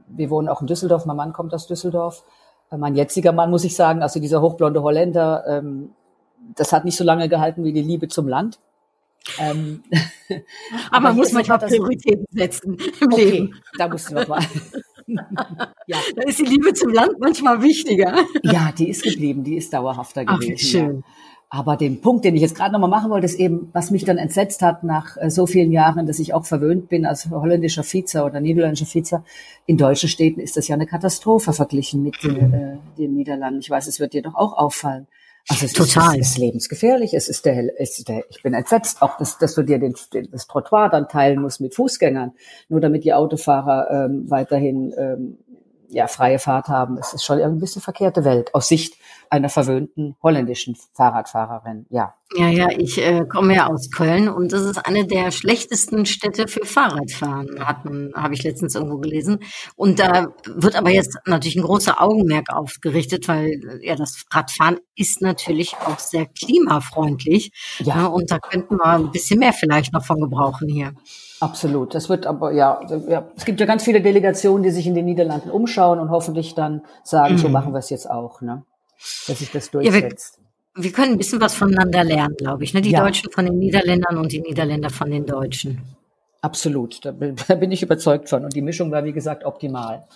wir 0.07 0.29
wohnen 0.29 0.49
auch 0.49 0.61
in 0.61 0.67
Düsseldorf, 0.67 1.05
mein 1.05 1.17
Mann 1.17 1.33
kommt 1.33 1.53
aus 1.53 1.67
Düsseldorf. 1.67 2.23
Äh, 2.71 2.77
mein 2.77 2.95
jetziger 2.95 3.33
Mann, 3.33 3.51
muss 3.51 3.63
ich 3.63 3.75
sagen, 3.75 4.01
also 4.01 4.19
dieser 4.19 4.41
hochblonde 4.41 4.81
Holländer, 4.81 5.43
ähm, 5.47 5.91
das 6.55 6.71
hat 6.71 6.85
nicht 6.85 6.95
so 6.95 7.03
lange 7.03 7.29
gehalten 7.29 7.63
wie 7.63 7.73
die 7.73 7.81
Liebe 7.81 8.07
zum 8.07 8.27
Land. 8.27 8.59
Ähm, 9.39 9.83
aber, 10.91 11.09
man 11.09 11.15
muss 11.17 11.33
manchmal 11.33 11.59
Prioritäten 11.59 12.25
setzen 12.31 12.77
im 13.01 13.11
okay, 13.11 13.29
Leben. 13.29 13.55
Da 13.77 13.87
musst 13.89 14.09
du 14.09 14.15
noch 14.15 14.27
mal. 14.27 14.41
ja. 15.87 15.97
Da 16.15 16.21
ist 16.23 16.39
die 16.39 16.45
Liebe 16.45 16.73
zum 16.73 16.93
Land 16.93 17.19
manchmal 17.19 17.61
wichtiger. 17.61 18.15
Ja, 18.43 18.71
die 18.71 18.89
ist 18.89 19.03
geblieben, 19.03 19.43
die 19.43 19.57
ist 19.57 19.73
dauerhafter 19.73 20.25
gewesen. 20.25 20.53
Ach, 20.55 20.59
schön. 20.59 20.97
Ja. 20.97 21.26
Aber 21.49 21.77
den 21.77 22.01
Punkt, 22.01 22.25
den 22.25 22.35
ich 22.35 22.41
jetzt 22.41 22.55
gerade 22.55 22.73
nochmal 22.73 22.89
machen 22.89 23.09
wollte, 23.09 23.25
ist 23.25 23.39
eben, 23.39 23.69
was 23.71 23.89
mich 23.89 24.03
dann 24.03 24.17
entsetzt 24.17 24.61
hat 24.61 24.83
nach 24.83 25.15
äh, 25.17 25.29
so 25.29 25.47
vielen 25.47 25.71
Jahren, 25.71 26.05
dass 26.05 26.19
ich 26.19 26.33
auch 26.33 26.45
verwöhnt 26.45 26.89
bin 26.89 27.05
als 27.05 27.29
holländischer 27.29 27.83
Vizer 27.83 28.25
oder 28.25 28.41
niederländischer 28.41 28.93
Vizer. 28.93 29.23
In 29.65 29.77
deutschen 29.77 30.09
Städten 30.09 30.41
ist 30.41 30.57
das 30.57 30.67
ja 30.67 30.75
eine 30.75 30.85
Katastrophe 30.85 31.53
verglichen 31.53 32.03
mit 32.03 32.21
äh, 32.25 32.77
den 32.97 33.13
Niederlanden. 33.13 33.61
Ich 33.61 33.69
weiß, 33.69 33.87
es 33.87 34.01
wird 34.01 34.13
dir 34.13 34.23
doch 34.23 34.35
auch 34.35 34.57
auffallen. 34.57 35.07
Also 35.49 35.65
es 35.65 35.71
Total. 35.71 36.19
Ist, 36.19 36.31
ist 36.31 36.37
lebensgefährlich. 36.37 37.13
Es 37.13 37.29
ist 37.29 37.45
der, 37.45 37.79
es 37.81 37.97
ist 37.97 38.09
der, 38.09 38.25
ich 38.29 38.43
bin 38.43 38.53
entsetzt, 38.53 39.01
auch 39.01 39.17
dass, 39.17 39.37
dass 39.37 39.55
du 39.55 39.63
dir 39.63 39.79
den, 39.79 39.95
den, 40.13 40.29
das 40.29 40.47
Trottoir 40.47 40.89
dann 40.89 41.07
teilen 41.07 41.41
musst 41.41 41.61
mit 41.61 41.73
Fußgängern, 41.73 42.33
nur 42.67 42.81
damit 42.81 43.05
die 43.05 43.13
Autofahrer 43.13 43.89
ähm, 43.89 44.29
weiterhin 44.29 44.93
ähm, 44.97 45.37
ja, 45.89 46.07
freie 46.07 46.39
Fahrt 46.39 46.67
haben. 46.67 46.97
Es 46.97 47.13
ist 47.13 47.23
schon 47.23 47.41
ein 47.41 47.59
bisschen 47.59 47.81
verkehrte 47.81 48.25
Welt 48.25 48.53
aus 48.53 48.67
Sicht 48.67 48.95
einer 49.29 49.49
verwöhnten 49.49 50.15
holländischen 50.21 50.75
Fahrradfahrerin. 50.93 51.85
Ja. 51.89 52.13
Ja, 52.35 52.49
ja, 52.49 52.67
ich 52.69 53.01
äh, 53.01 53.25
komme 53.25 53.55
ja 53.55 53.67
aus 53.67 53.89
Köln 53.89 54.27
und 54.27 54.51
das 54.51 54.63
ist 54.63 54.85
eine 54.85 55.07
der 55.07 55.31
schlechtesten 55.31 56.05
Städte 56.05 56.49
für 56.49 56.65
Fahrradfahren, 56.65 57.65
hat 57.65 57.85
man, 57.85 58.11
habe 58.15 58.33
ich 58.33 58.43
letztens 58.43 58.75
irgendwo 58.75 58.97
gelesen. 58.97 59.39
Und 59.77 59.99
da 59.99 60.27
wird 60.45 60.75
aber 60.75 60.89
jetzt 60.89 61.17
natürlich 61.25 61.55
ein 61.55 61.63
großer 61.63 62.01
Augenmerk 62.01 62.53
aufgerichtet, 62.53 63.29
weil 63.29 63.79
ja 63.81 63.95
das 63.95 64.25
Radfahren 64.29 64.77
ist 64.95 65.21
natürlich 65.21 65.75
auch 65.85 65.99
sehr 65.99 66.25
klimafreundlich. 66.25 67.51
Ja. 67.79 67.95
ja 67.95 68.05
und 68.07 68.29
da 68.29 68.39
könnten 68.39 68.75
wir 68.75 68.85
ein 68.85 69.11
bisschen 69.11 69.39
mehr 69.39 69.53
vielleicht 69.53 69.93
noch 69.93 70.03
von 70.03 70.19
gebrauchen 70.19 70.67
hier. 70.67 70.91
Absolut. 71.39 71.93
Das 71.93 72.09
wird 72.09 72.25
aber, 72.25 72.51
ja, 72.51 72.81
ja, 73.07 73.25
es 73.35 73.45
gibt 73.45 73.59
ja 73.59 73.65
ganz 73.65 73.83
viele 73.83 74.01
Delegationen, 74.01 74.63
die 74.63 74.71
sich 74.71 74.87
in 74.87 74.95
den 74.95 75.05
Niederlanden 75.05 75.49
umschauen 75.49 75.99
und 75.99 76.09
hoffentlich 76.09 76.55
dann 76.55 76.81
sagen, 77.03 77.35
mhm. 77.35 77.39
so 77.39 77.49
machen 77.49 77.73
wir 77.73 77.79
es 77.79 77.89
jetzt 77.89 78.09
auch, 78.09 78.41
ne? 78.41 78.63
Dass 79.27 79.39
sich 79.39 79.51
das 79.51 79.71
durchsetzt. 79.71 80.37
Ja, 80.37 80.43
wir, 80.75 80.83
wir, 80.83 80.91
können 80.91 81.13
ein 81.13 81.17
bisschen 81.17 81.41
was 81.41 81.53
voneinander 81.53 82.03
lernen, 82.03 82.35
glaube 82.35 82.63
ich, 82.63 82.73
ne? 82.73 82.81
Die 82.81 82.91
ja. 82.91 83.03
Deutschen 83.03 83.31
von 83.31 83.45
den 83.45 83.57
Niederländern 83.57 84.17
und 84.17 84.31
die 84.31 84.41
Niederländer 84.41 84.89
von 84.89 85.11
den 85.11 85.25
Deutschen. 85.25 85.81
Absolut. 86.41 87.03
Da 87.03 87.11
bin, 87.11 87.35
da 87.47 87.55
bin 87.55 87.71
ich 87.71 87.83
überzeugt 87.83 88.29
von. 88.29 88.43
Und 88.43 88.55
die 88.55 88.61
Mischung 88.61 88.91
war, 88.91 89.03
wie 89.03 89.13
gesagt, 89.13 89.43
optimal. 89.43 90.07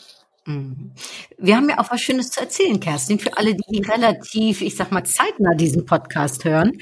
Mhm. 0.45 0.91
Wir 1.37 1.55
haben 1.55 1.69
ja 1.69 1.77
auch 1.77 1.91
was 1.91 2.01
Schönes 2.01 2.31
zu 2.31 2.39
erzählen, 2.39 2.79
Kerstin, 2.79 3.19
für 3.19 3.37
alle, 3.37 3.55
die 3.55 3.81
relativ, 3.81 4.61
ich 4.61 4.75
sag 4.75 4.91
mal, 4.91 5.03
zeitnah 5.03 5.53
diesen 5.53 5.85
Podcast 5.85 6.45
hören. 6.45 6.77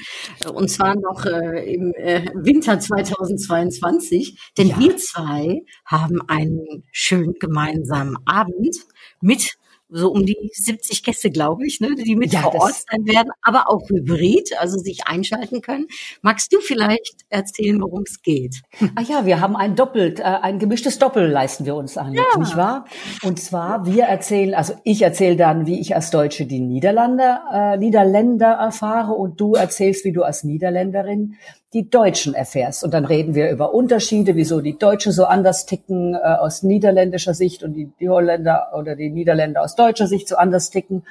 Und 0.54 0.68
zwar 0.68 0.94
noch 0.94 1.26
äh, 1.26 1.74
im 1.74 1.92
äh, 1.94 2.24
Winter 2.34 2.80
2022. 2.80 4.52
Denn 4.56 4.68
ja. 4.68 4.78
wir 4.78 4.96
zwei 4.96 5.62
haben 5.84 6.22
einen 6.26 6.84
schönen 6.90 7.34
gemeinsamen 7.34 8.16
Abend 8.24 8.76
mit 9.20 9.58
so 9.90 10.10
um 10.10 10.24
die 10.24 10.36
70 10.52 11.02
Gäste, 11.02 11.30
glaube 11.30 11.66
ich, 11.66 11.80
ne, 11.80 11.94
die 11.94 12.16
mit 12.16 12.32
ja, 12.32 12.40
vor 12.40 12.54
Ort 12.54 12.74
sein 12.90 13.06
werden, 13.06 13.30
aber 13.42 13.68
auch 13.68 13.88
hybrid, 13.88 14.50
also 14.58 14.78
sich 14.78 15.06
einschalten 15.06 15.60
können. 15.60 15.86
Magst 16.22 16.52
du 16.52 16.60
vielleicht 16.60 17.16
erzählen, 17.28 17.80
worum 17.80 18.02
es 18.02 18.22
geht? 18.22 18.62
Ah 18.96 19.02
ja, 19.02 19.24
wir 19.24 19.40
haben 19.40 19.56
ein 19.56 19.76
Doppelt, 19.76 20.18
äh, 20.18 20.24
ein 20.24 20.58
gemischtes 20.58 20.98
Doppel 20.98 21.28
leisten 21.28 21.64
wir 21.64 21.76
uns 21.76 21.96
an, 21.96 22.12
ja. 22.12 22.22
nicht 22.38 22.56
wahr? 22.56 22.86
Und 23.22 23.38
zwar, 23.40 23.86
wir 23.86 24.04
erzählen, 24.04 24.54
also 24.54 24.74
ich 24.84 25.00
erzähle 25.00 25.36
dann, 25.36 25.66
wie 25.66 25.80
ich 25.80 25.94
als 25.94 26.10
Deutsche 26.10 26.44
die 26.44 26.60
Niederlande, 26.60 27.38
äh, 27.52 27.76
Niederländer 27.76 28.48
erfahre 28.48 29.12
und 29.12 29.40
du 29.40 29.54
erzählst, 29.54 30.04
wie 30.04 30.12
du 30.12 30.22
als 30.22 30.44
Niederländerin 30.44 31.36
die 31.72 31.88
Deutschen 31.88 32.34
erfährst. 32.34 32.82
Und 32.82 32.92
dann 32.92 33.04
reden 33.04 33.34
wir 33.34 33.50
über 33.50 33.72
Unterschiede, 33.72 34.34
wieso 34.34 34.60
die 34.60 34.76
Deutschen 34.76 35.12
so 35.12 35.24
anders 35.24 35.66
ticken 35.66 36.14
äh, 36.14 36.18
aus 36.18 36.62
niederländischer 36.62 37.32
Sicht 37.34 37.62
und 37.62 37.74
die, 37.74 37.90
die 38.00 38.08
Holländer 38.08 38.72
oder 38.76 38.96
die 38.96 39.10
Niederländer 39.10 39.62
aus 39.62 39.76
deutscher 39.76 40.08
Sicht 40.08 40.28
so 40.28 40.36
anders 40.36 40.70
ticken. 40.70 41.04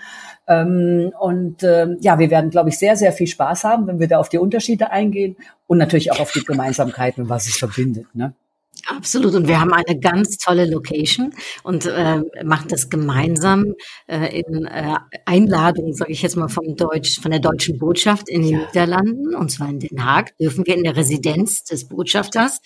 Ähm, 0.47 1.13
und 1.17 1.63
ähm, 1.63 1.97
ja, 2.01 2.19
wir 2.19 2.29
werden, 2.29 2.49
glaube 2.49 2.69
ich, 2.69 2.77
sehr, 2.77 2.97
sehr 2.97 3.13
viel 3.13 3.27
Spaß 3.27 3.63
haben, 3.63 3.87
wenn 3.87 3.99
wir 3.99 4.09
da 4.09 4.19
auf 4.19 4.29
die 4.29 4.37
Unterschiede 4.37 4.91
eingehen 4.91 5.37
und 5.67 5.77
natürlich 5.77 6.11
auch 6.11 6.19
auf 6.19 6.33
die 6.33 6.43
Gemeinsamkeiten, 6.43 7.29
was 7.29 7.47
es 7.47 7.55
verbindet. 7.55 8.07
Ne? 8.13 8.33
Absolut. 8.89 9.35
Und 9.35 9.47
wir 9.47 9.59
haben 9.59 9.71
eine 9.71 9.99
ganz 9.99 10.37
tolle 10.37 10.65
Location 10.65 11.31
und 11.63 11.85
äh, 11.85 12.21
machen 12.43 12.69
das 12.69 12.89
gemeinsam 12.89 13.75
äh, 14.07 14.41
in 14.41 14.65
äh, 14.65 14.95
Einladung, 15.25 15.93
sage 15.93 16.11
ich 16.11 16.23
jetzt 16.23 16.35
mal, 16.35 16.47
vom 16.47 16.75
Deutsch, 16.75 17.19
von 17.21 17.29
der 17.29 17.39
deutschen 17.39 17.77
Botschaft 17.77 18.29
in 18.29 18.41
den 18.41 18.51
ja. 18.51 18.65
Niederlanden, 18.65 19.35
und 19.35 19.51
zwar 19.51 19.69
in 19.69 19.79
Den 19.79 20.03
Haag, 20.03 20.35
dürfen 20.37 20.65
wir 20.65 20.75
in 20.75 20.83
der 20.83 20.95
Residenz 20.95 21.63
des 21.63 21.87
Botschafters 21.87 22.61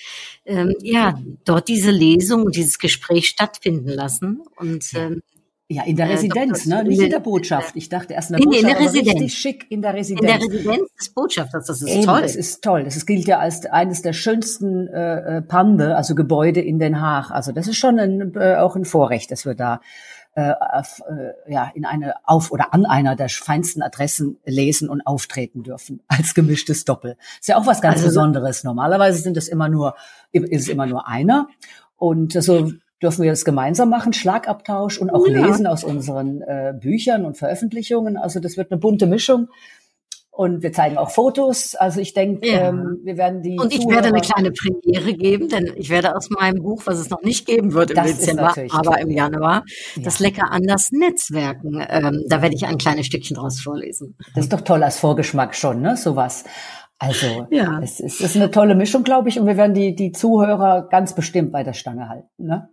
ähm, 0.45 0.73
ja 0.81 1.19
dort 1.43 1.67
diese 1.67 1.91
Lesung 1.91 2.43
und 2.43 2.55
dieses 2.55 2.79
Gespräch 2.79 3.27
stattfinden 3.27 3.89
lassen. 3.89 4.43
Und 4.55 4.93
ähm, 4.93 5.21
ja, 5.69 5.83
in 5.83 5.95
der 5.95 6.07
äh, 6.07 6.13
Residenz, 6.13 6.65
ne? 6.65 6.83
Nicht 6.83 7.01
in 7.01 7.09
der 7.09 7.19
Botschaft. 7.19 7.75
Ich 7.75 7.89
dachte 7.89 8.13
erst 8.13 8.31
in 8.31 8.37
der 8.37 8.43
in, 8.43 8.49
Botschaft, 8.49 8.63
in 8.63 8.69
der 8.69 8.85
Residenz. 8.85 9.21
richtig 9.21 9.37
schick 9.37 9.71
in 9.71 9.81
der 9.81 9.93
Residenz. 9.93 10.21
In 10.21 10.27
der 10.27 10.47
Residenz 10.47 10.93
des 10.99 11.09
Botschafters, 11.09 11.65
das 11.65 11.81
ist 11.81 11.89
Eben, 11.89 12.03
toll. 12.03 12.21
Das 12.21 12.35
ist 12.35 12.63
toll. 12.63 12.83
Das 12.83 13.05
gilt 13.05 13.27
ja 13.27 13.39
als 13.39 13.65
eines 13.65 14.01
der 14.01 14.13
schönsten 14.13 14.87
äh, 14.87 15.37
äh, 15.37 15.41
Pande, 15.41 15.95
also 15.95 16.15
Gebäude 16.15 16.61
in 16.61 16.79
Den 16.79 17.01
Haag. 17.01 17.31
Also 17.31 17.53
das 17.53 17.67
ist 17.67 17.77
schon 17.77 17.97
ein, 17.97 18.33
äh, 18.35 18.55
auch 18.55 18.75
ein 18.75 18.85
Vorrecht, 18.85 19.31
dass 19.31 19.45
wir 19.45 19.55
da 19.55 19.79
äh, 20.35 20.51
auf, 20.59 21.01
äh, 21.07 21.51
ja, 21.51 21.71
in 21.73 21.85
eine 21.85 22.15
auf 22.23 22.51
oder 22.51 22.73
an 22.73 22.85
einer 22.85 23.15
der 23.15 23.29
feinsten 23.29 23.81
Adressen 23.81 24.37
lesen 24.45 24.89
und 24.89 25.01
auftreten 25.05 25.63
dürfen 25.63 26.01
als 26.07 26.33
gemischtes 26.33 26.85
Doppel. 26.85 27.17
Ist 27.39 27.47
ja 27.47 27.57
auch 27.57 27.67
was 27.67 27.81
ganz 27.81 27.97
also, 27.97 28.07
Besonderes. 28.07 28.63
Normalerweise 28.63 29.19
sind 29.19 29.37
es 29.37 29.47
immer 29.47 29.69
nur 29.69 29.95
ist 30.31 30.51
es 30.51 30.67
immer 30.67 30.87
nur 30.87 31.07
einer 31.07 31.47
und 31.97 32.33
so 32.33 32.71
dürfen 33.03 33.23
wir 33.23 33.31
das 33.31 33.45
gemeinsam 33.45 33.89
machen, 33.89 34.13
Schlagabtausch 34.13 34.97
und 34.97 35.09
auch 35.09 35.27
ja. 35.27 35.45
lesen 35.45 35.67
aus 35.67 35.83
unseren 35.83 36.41
äh, 36.41 36.73
Büchern 36.79 37.25
und 37.25 37.37
Veröffentlichungen. 37.37 38.17
Also 38.17 38.39
das 38.39 38.57
wird 38.57 38.71
eine 38.71 38.79
bunte 38.79 39.05
Mischung. 39.05 39.49
Und 40.35 40.63
wir 40.63 40.73
zeigen 40.73 40.97
auch 40.97 41.11
Fotos. 41.11 41.75
Also 41.75 41.99
ich 41.99 42.15
denke, 42.15 42.47
ja. 42.47 42.69
ähm, 42.69 43.01
wir 43.03 43.17
werden 43.17 43.43
die. 43.43 43.59
Und 43.59 43.71
ich 43.71 43.81
Zuhörer 43.81 43.97
werde 43.97 44.07
eine 44.07 44.21
kleine 44.21 44.51
Premiere 44.51 45.13
geben, 45.13 45.47
denn 45.47 45.71
ich 45.75 45.91
werde 45.91 46.15
aus 46.15 46.31
meinem 46.31 46.63
Buch, 46.63 46.81
was 46.85 46.97
es 46.97 47.11
noch 47.11 47.21
nicht 47.21 47.45
geben 47.45 47.73
wird 47.73 47.91
im 47.91 48.03
Dezember, 48.03 48.51
aber 48.71 48.99
im 48.99 49.11
Januar, 49.11 49.63
ja. 49.95 50.01
das 50.01 50.19
Lecker 50.19 50.51
anders 50.51 50.89
Netzwerken. 50.91 51.85
Ähm, 51.87 52.23
da 52.27 52.41
werde 52.41 52.55
ich 52.55 52.65
ein 52.65 52.79
kleines 52.79 53.05
Stückchen 53.05 53.35
draus 53.35 53.61
vorlesen. 53.61 54.17
Das 54.33 54.45
ist 54.45 54.53
doch 54.53 54.61
toll 54.61 54.81
als 54.81 54.97
Vorgeschmack 54.97 55.53
schon, 55.53 55.81
ne? 55.81 55.97
Sowas. 55.97 56.45
Also 56.97 57.47
ja. 57.51 57.79
es, 57.83 57.99
es 57.99 58.21
ist 58.21 58.35
eine 58.35 58.49
tolle 58.49 58.75
Mischung, 58.75 59.03
glaube 59.03 59.29
ich, 59.29 59.39
und 59.39 59.45
wir 59.45 59.57
werden 59.57 59.73
die, 59.73 59.93
die 59.93 60.13
Zuhörer 60.13 60.87
ganz 60.89 61.13
bestimmt 61.13 61.51
bei 61.51 61.63
der 61.63 61.73
Stange 61.73 62.09
halten. 62.09 62.29
Ne? 62.37 62.69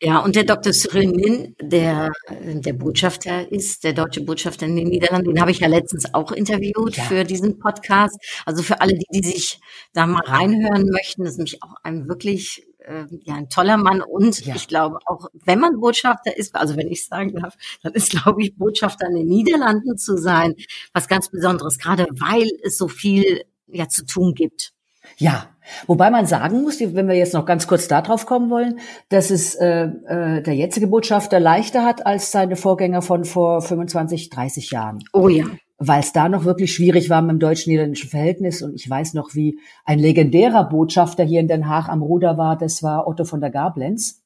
Ja, 0.00 0.18
und 0.18 0.34
der 0.34 0.44
Dr. 0.44 0.72
Cyril 0.72 1.08
Nin, 1.08 1.54
der 1.60 2.10
der 2.40 2.72
Botschafter 2.72 3.50
ist, 3.50 3.84
der 3.84 3.92
deutsche 3.92 4.22
Botschafter 4.22 4.66
in 4.66 4.76
den 4.76 4.88
Niederlanden, 4.88 5.30
den 5.30 5.40
habe 5.40 5.50
ich 5.50 5.60
ja 5.60 5.68
letztens 5.68 6.12
auch 6.12 6.32
interviewt 6.32 6.96
ja. 6.96 7.04
für 7.04 7.24
diesen 7.24 7.58
Podcast. 7.58 8.18
Also 8.44 8.62
für 8.62 8.80
alle, 8.80 8.94
die, 8.94 9.06
die 9.12 9.26
sich 9.26 9.60
da 9.92 10.06
mal 10.06 10.22
reinhören 10.24 10.88
möchten, 10.90 11.24
das 11.24 11.32
ist 11.32 11.38
nämlich 11.38 11.62
auch 11.62 11.74
ein 11.82 12.08
wirklich 12.08 12.66
äh, 12.84 13.06
ja, 13.22 13.34
ein 13.34 13.48
toller 13.48 13.76
Mann 13.76 14.02
und 14.02 14.44
ja. 14.44 14.54
ich 14.54 14.68
glaube 14.68 14.98
auch, 15.06 15.28
wenn 15.44 15.60
man 15.60 15.80
Botschafter 15.80 16.36
ist, 16.36 16.54
also 16.54 16.76
wenn 16.76 16.88
ich 16.88 17.06
sagen 17.06 17.34
darf, 17.34 17.56
dann 17.82 17.92
ist, 17.92 18.10
glaube 18.10 18.42
ich, 18.42 18.56
Botschafter 18.56 19.06
in 19.08 19.16
den 19.16 19.28
Niederlanden 19.28 19.96
zu 19.98 20.16
sein, 20.16 20.54
was 20.92 21.08
ganz 21.08 21.30
Besonderes, 21.30 21.78
gerade 21.78 22.06
weil 22.10 22.50
es 22.62 22.78
so 22.78 22.88
viel 22.88 23.42
ja 23.68 23.88
zu 23.88 24.04
tun 24.04 24.34
gibt. 24.34 24.72
Ja, 25.16 25.46
wobei 25.86 26.10
man 26.10 26.26
sagen 26.26 26.62
muss, 26.62 26.80
wenn 26.80 27.08
wir 27.08 27.16
jetzt 27.16 27.34
noch 27.34 27.44
ganz 27.44 27.66
kurz 27.66 27.88
darauf 27.88 28.26
kommen 28.26 28.50
wollen, 28.50 28.78
dass 29.08 29.30
es 29.30 29.54
äh, 29.54 29.84
äh, 29.84 30.42
der 30.42 30.54
jetzige 30.54 30.86
Botschafter 30.86 31.40
leichter 31.40 31.84
hat 31.84 32.06
als 32.06 32.30
seine 32.30 32.56
Vorgänger 32.56 33.02
von 33.02 33.24
vor 33.24 33.62
25, 33.62 34.30
30 34.30 34.70
Jahren. 34.70 35.00
Oh 35.12 35.28
ja. 35.28 35.44
Weil 35.78 36.00
es 36.00 36.12
da 36.12 36.28
noch 36.28 36.44
wirklich 36.44 36.72
schwierig 36.72 37.10
war 37.10 37.22
mit 37.22 37.32
dem 37.32 37.38
deutsch-niederländischen 37.40 38.08
Verhältnis. 38.08 38.62
Und 38.62 38.74
ich 38.74 38.88
weiß 38.88 39.14
noch, 39.14 39.34
wie 39.34 39.58
ein 39.84 39.98
legendärer 39.98 40.68
Botschafter 40.68 41.24
hier 41.24 41.40
in 41.40 41.48
Den 41.48 41.68
Haag 41.68 41.88
am 41.88 42.02
Ruder 42.02 42.38
war, 42.38 42.56
das 42.56 42.84
war 42.84 43.08
Otto 43.08 43.24
von 43.24 43.40
der 43.40 43.50
Gablenz. 43.50 44.21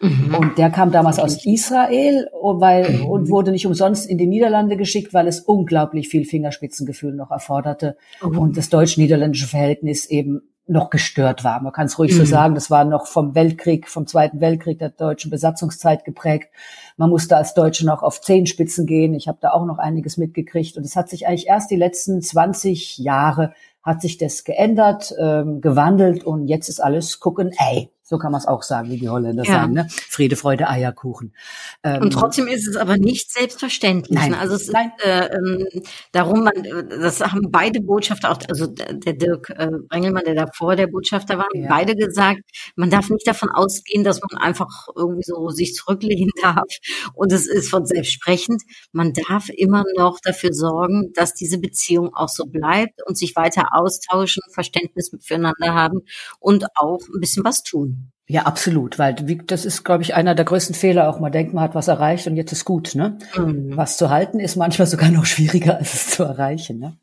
Mhm. 0.00 0.34
Und 0.34 0.58
der 0.58 0.70
kam 0.70 0.92
damals 0.92 1.18
aus 1.18 1.44
Israel 1.44 2.28
weil, 2.32 2.90
mhm. 2.90 3.06
und 3.06 3.30
wurde 3.30 3.50
nicht 3.50 3.66
umsonst 3.66 4.08
in 4.08 4.18
die 4.18 4.26
Niederlande 4.26 4.76
geschickt, 4.76 5.14
weil 5.14 5.26
es 5.26 5.40
unglaublich 5.40 6.08
viel 6.08 6.24
Fingerspitzengefühl 6.24 7.14
noch 7.14 7.30
erforderte 7.30 7.96
mhm. 8.22 8.38
und 8.38 8.56
das 8.56 8.68
deutsch-niederländische 8.68 9.46
Verhältnis 9.46 10.06
eben 10.06 10.42
noch 10.68 10.90
gestört 10.90 11.44
war. 11.44 11.62
Man 11.62 11.72
kann 11.72 11.86
es 11.86 11.98
ruhig 11.98 12.14
so 12.14 12.22
mhm. 12.22 12.26
sagen, 12.26 12.54
das 12.54 12.70
war 12.70 12.84
noch 12.84 13.06
vom 13.06 13.34
Weltkrieg, 13.34 13.88
vom 13.88 14.06
Zweiten 14.06 14.40
Weltkrieg 14.40 14.80
der 14.80 14.90
deutschen 14.90 15.30
Besatzungszeit 15.30 16.04
geprägt. 16.04 16.50
Man 16.96 17.08
musste 17.08 17.36
als 17.36 17.54
Deutsche 17.54 17.86
noch 17.86 18.02
auf 18.02 18.20
Zehenspitzen 18.20 18.84
gehen. 18.86 19.14
Ich 19.14 19.28
habe 19.28 19.38
da 19.40 19.52
auch 19.52 19.64
noch 19.64 19.78
einiges 19.78 20.16
mitgekriegt. 20.16 20.76
Und 20.76 20.84
es 20.84 20.96
hat 20.96 21.08
sich 21.08 21.28
eigentlich 21.28 21.46
erst 21.46 21.70
die 21.70 21.76
letzten 21.76 22.20
20 22.20 22.98
Jahre 22.98 23.52
hat 23.84 24.02
sich 24.02 24.18
das 24.18 24.42
geändert, 24.42 25.14
ähm, 25.20 25.60
gewandelt 25.60 26.24
und 26.24 26.48
jetzt 26.48 26.68
ist 26.68 26.80
alles 26.80 27.20
gucken, 27.20 27.52
ey, 27.56 27.88
so 28.08 28.18
kann 28.18 28.30
man 28.30 28.40
es 28.40 28.46
auch 28.46 28.62
sagen, 28.62 28.88
wie 28.88 28.98
die 28.98 29.08
Holländer 29.08 29.42
ja. 29.42 29.52
sagen, 29.52 29.72
ne? 29.72 29.88
Friede, 29.90 30.36
Freude, 30.36 30.68
Eierkuchen. 30.68 31.34
Ähm, 31.82 32.02
und 32.02 32.12
trotzdem 32.12 32.46
ist 32.46 32.68
es 32.68 32.76
aber 32.76 32.96
nicht 32.98 33.32
selbstverständlich. 33.32 34.16
Nein, 34.16 34.30
ne? 34.30 34.38
Also 34.38 34.54
es 34.54 34.68
nein. 34.68 34.92
ist 34.96 35.04
äh, 35.04 35.28
ähm, 35.34 35.66
darum, 36.12 36.44
man, 36.44 36.52
das 36.88 37.20
haben 37.20 37.50
beide 37.50 37.80
Botschafter 37.80 38.30
auch, 38.30 38.38
also 38.48 38.68
der 38.68 39.12
Dirk 39.14 39.50
äh, 39.50 39.70
Engelmann, 39.90 40.22
der 40.24 40.36
davor 40.36 40.76
der 40.76 40.86
Botschafter 40.86 41.36
war, 41.36 41.48
ja. 41.52 41.66
beide 41.68 41.96
gesagt, 41.96 42.42
man 42.76 42.90
darf 42.90 43.10
nicht 43.10 43.26
davon 43.26 43.50
ausgehen, 43.50 44.04
dass 44.04 44.20
man 44.20 44.40
einfach 44.40 44.86
irgendwie 44.94 45.24
so 45.24 45.48
sich 45.48 45.74
zurücklehnen 45.74 46.30
darf. 46.42 46.62
Und 47.12 47.32
es 47.32 47.48
ist 47.48 47.70
von 47.70 47.86
selbst 47.86 48.12
sprechend. 48.12 48.62
Man 48.92 49.14
darf 49.14 49.48
immer 49.48 49.82
noch 49.96 50.20
dafür 50.20 50.52
sorgen, 50.52 51.12
dass 51.14 51.34
diese 51.34 51.58
Beziehung 51.58 52.14
auch 52.14 52.28
so 52.28 52.46
bleibt 52.46 53.04
und 53.04 53.18
sich 53.18 53.34
weiter 53.34 53.70
austauschen, 53.72 54.44
Verständnis 54.52 55.10
füreinander 55.20 55.74
haben 55.74 56.02
und 56.38 56.66
auch 56.76 57.00
ein 57.12 57.18
bisschen 57.20 57.44
was 57.44 57.64
tun. 57.64 57.95
Ja, 58.28 58.42
absolut, 58.42 58.98
weil 58.98 59.14
das 59.14 59.64
ist, 59.64 59.84
glaube 59.84 60.02
ich, 60.02 60.14
einer 60.14 60.34
der 60.34 60.44
größten 60.44 60.74
Fehler. 60.74 61.08
Auch 61.08 61.20
man 61.20 61.30
denkt, 61.30 61.54
man 61.54 61.62
hat 61.62 61.76
was 61.76 61.86
erreicht 61.86 62.26
und 62.26 62.34
jetzt 62.36 62.50
ist 62.50 62.64
gut. 62.64 62.96
Ne? 62.96 63.18
Mhm. 63.36 63.76
Was 63.76 63.96
zu 63.96 64.10
halten 64.10 64.40
ist 64.40 64.56
manchmal 64.56 64.86
sogar 64.88 65.10
noch 65.10 65.26
schwieriger, 65.26 65.76
als 65.76 65.94
es 65.94 66.10
zu 66.10 66.24
erreichen. 66.24 66.80
Ne? 66.80 66.98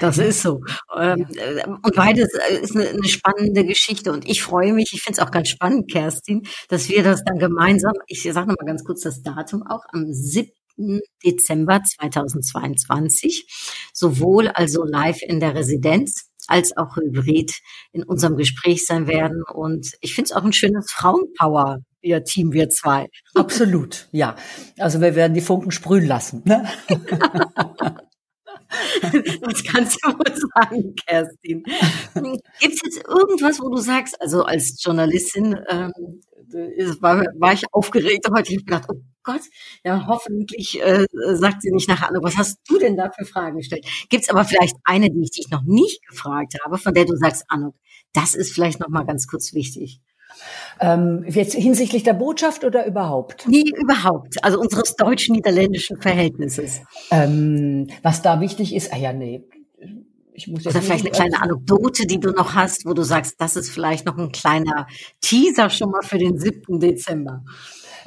Das 0.00 0.18
ist 0.18 0.42
so. 0.42 0.60
Ähm, 0.98 1.26
äh, 1.34 1.66
und 1.66 1.94
beides 1.94 2.28
äh, 2.34 2.60
ist 2.60 2.76
eine, 2.76 2.88
eine, 2.88 3.04
spannende 3.04 3.64
Geschichte. 3.64 4.12
Und 4.12 4.28
ich 4.28 4.42
freue 4.42 4.72
mich, 4.74 4.90
ich 4.92 5.02
finde 5.02 5.20
es 5.20 5.26
auch 5.26 5.30
ganz 5.30 5.48
spannend, 5.48 5.90
Kerstin, 5.90 6.42
dass 6.68 6.88
wir 6.88 7.02
das 7.02 7.22
dann 7.24 7.38
gemeinsam, 7.38 7.92
ich 8.06 8.22
sage 8.22 8.48
nochmal 8.48 8.66
ganz 8.66 8.84
kurz 8.84 9.00
das 9.00 9.22
Datum 9.22 9.62
auch, 9.66 9.84
am 9.92 10.12
7. 10.12 10.50
Dezember 11.24 11.80
2022, 11.82 13.46
sowohl 13.92 14.48
also 14.48 14.84
live 14.84 15.22
in 15.22 15.40
der 15.40 15.54
Residenz 15.54 16.29
als 16.50 16.76
auch 16.76 16.96
hybrid 16.96 17.52
in 17.92 18.02
unserem 18.02 18.36
Gespräch 18.36 18.84
sein 18.86 19.06
werden. 19.06 19.42
Und 19.52 19.92
ich 20.00 20.14
finde 20.14 20.30
es 20.30 20.32
auch 20.32 20.44
ein 20.44 20.52
schönes 20.52 20.90
Frauenpower 20.90 21.78
ihr 22.02 22.24
Team, 22.24 22.52
wir 22.52 22.68
zwei. 22.70 23.08
Absolut, 23.34 24.08
ja. 24.10 24.36
Also 24.78 25.00
wir 25.00 25.14
werden 25.14 25.34
die 25.34 25.40
Funken 25.40 25.70
sprühen 25.70 26.06
lassen. 26.06 26.42
Ne? 26.44 26.68
Das 29.42 29.64
kannst 29.64 29.98
du 30.02 30.10
wohl 30.10 30.36
sagen, 30.54 30.94
Kerstin. 31.06 31.62
Gibt 32.60 32.74
es 32.74 32.80
jetzt 32.84 33.06
irgendwas, 33.06 33.60
wo 33.60 33.68
du 33.68 33.78
sagst, 33.78 34.20
also 34.20 34.44
als 34.44 34.82
Journalistin 34.82 35.58
ähm, 35.68 35.92
war, 37.00 37.24
war 37.38 37.52
ich 37.52 37.64
aufgeregt 37.72 38.26
heute. 38.34 38.52
Ich 38.52 38.58
habe 38.58 38.64
gedacht, 38.64 38.84
oh 38.88 39.00
Gott, 39.22 39.42
ja 39.84 40.06
hoffentlich 40.06 40.80
äh, 40.82 41.06
sagt 41.34 41.62
sie 41.62 41.70
nicht 41.70 41.88
nachher, 41.88 42.08
Anno, 42.08 42.22
was 42.22 42.36
hast 42.36 42.58
du 42.68 42.78
denn 42.78 42.96
da 42.96 43.10
für 43.10 43.24
Fragen 43.24 43.58
gestellt? 43.58 43.86
Gibt 44.08 44.24
es 44.24 44.30
aber 44.30 44.44
vielleicht 44.44 44.76
eine, 44.84 45.10
die 45.10 45.22
ich 45.22 45.30
dich 45.30 45.50
noch 45.50 45.62
nicht 45.62 46.06
gefragt 46.08 46.54
habe, 46.64 46.78
von 46.78 46.94
der 46.94 47.04
du 47.04 47.16
sagst, 47.16 47.44
Anno, 47.48 47.74
das 48.12 48.34
ist 48.34 48.52
vielleicht 48.52 48.80
noch 48.80 48.88
mal 48.88 49.04
ganz 49.04 49.26
kurz 49.26 49.52
wichtig. 49.52 50.00
Ähm, 50.80 51.24
jetzt 51.28 51.54
hinsichtlich 51.54 52.02
der 52.02 52.14
Botschaft 52.14 52.64
oder 52.64 52.86
überhaupt? 52.86 53.46
Nee, 53.46 53.64
überhaupt. 53.76 54.42
Also 54.42 54.58
unseres 54.58 54.96
deutsch-niederländischen 54.96 56.00
Verhältnisses. 56.00 56.80
Ähm, 57.10 57.88
was 58.02 58.22
da 58.22 58.40
wichtig 58.40 58.74
ist, 58.74 58.92
ah 58.92 58.96
ja, 58.96 59.12
nee. 59.12 59.42
Ich 60.32 60.48
muss 60.48 60.64
jetzt 60.64 60.74
Oder 60.74 60.82
vielleicht 60.82 61.04
eine 61.04 61.12
kleine 61.12 61.42
Anekdote, 61.42 62.06
die 62.06 62.18
du 62.18 62.30
noch 62.30 62.54
hast, 62.54 62.86
wo 62.86 62.94
du 62.94 63.02
sagst, 63.02 63.34
das 63.38 63.56
ist 63.56 63.70
vielleicht 63.70 64.06
noch 64.06 64.16
ein 64.16 64.32
kleiner 64.32 64.86
Teaser 65.20 65.68
schon 65.68 65.90
mal 65.90 66.02
für 66.02 66.18
den 66.18 66.38
7. 66.38 66.80
Dezember. 66.80 67.44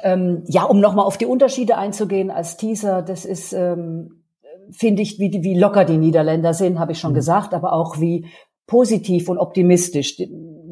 Ähm, 0.02 0.42
ja, 0.48 0.64
um 0.64 0.80
nochmal 0.80 1.06
auf 1.06 1.16
die 1.16 1.26
Unterschiede 1.26 1.78
einzugehen 1.78 2.30
als 2.30 2.56
Teaser, 2.56 3.02
das 3.02 3.24
ist, 3.24 3.52
ähm, 3.52 4.24
finde 4.70 5.02
ich, 5.02 5.18
wie, 5.20 5.30
wie 5.42 5.58
locker 5.58 5.84
die 5.84 5.96
Niederländer 5.96 6.54
sind, 6.54 6.78
habe 6.78 6.92
ich 6.92 6.98
schon 6.98 7.12
mhm. 7.12 7.16
gesagt, 7.16 7.54
aber 7.54 7.72
auch 7.72 8.00
wie 8.00 8.26
positiv 8.66 9.28
und 9.28 9.38
optimistisch. 9.38 10.16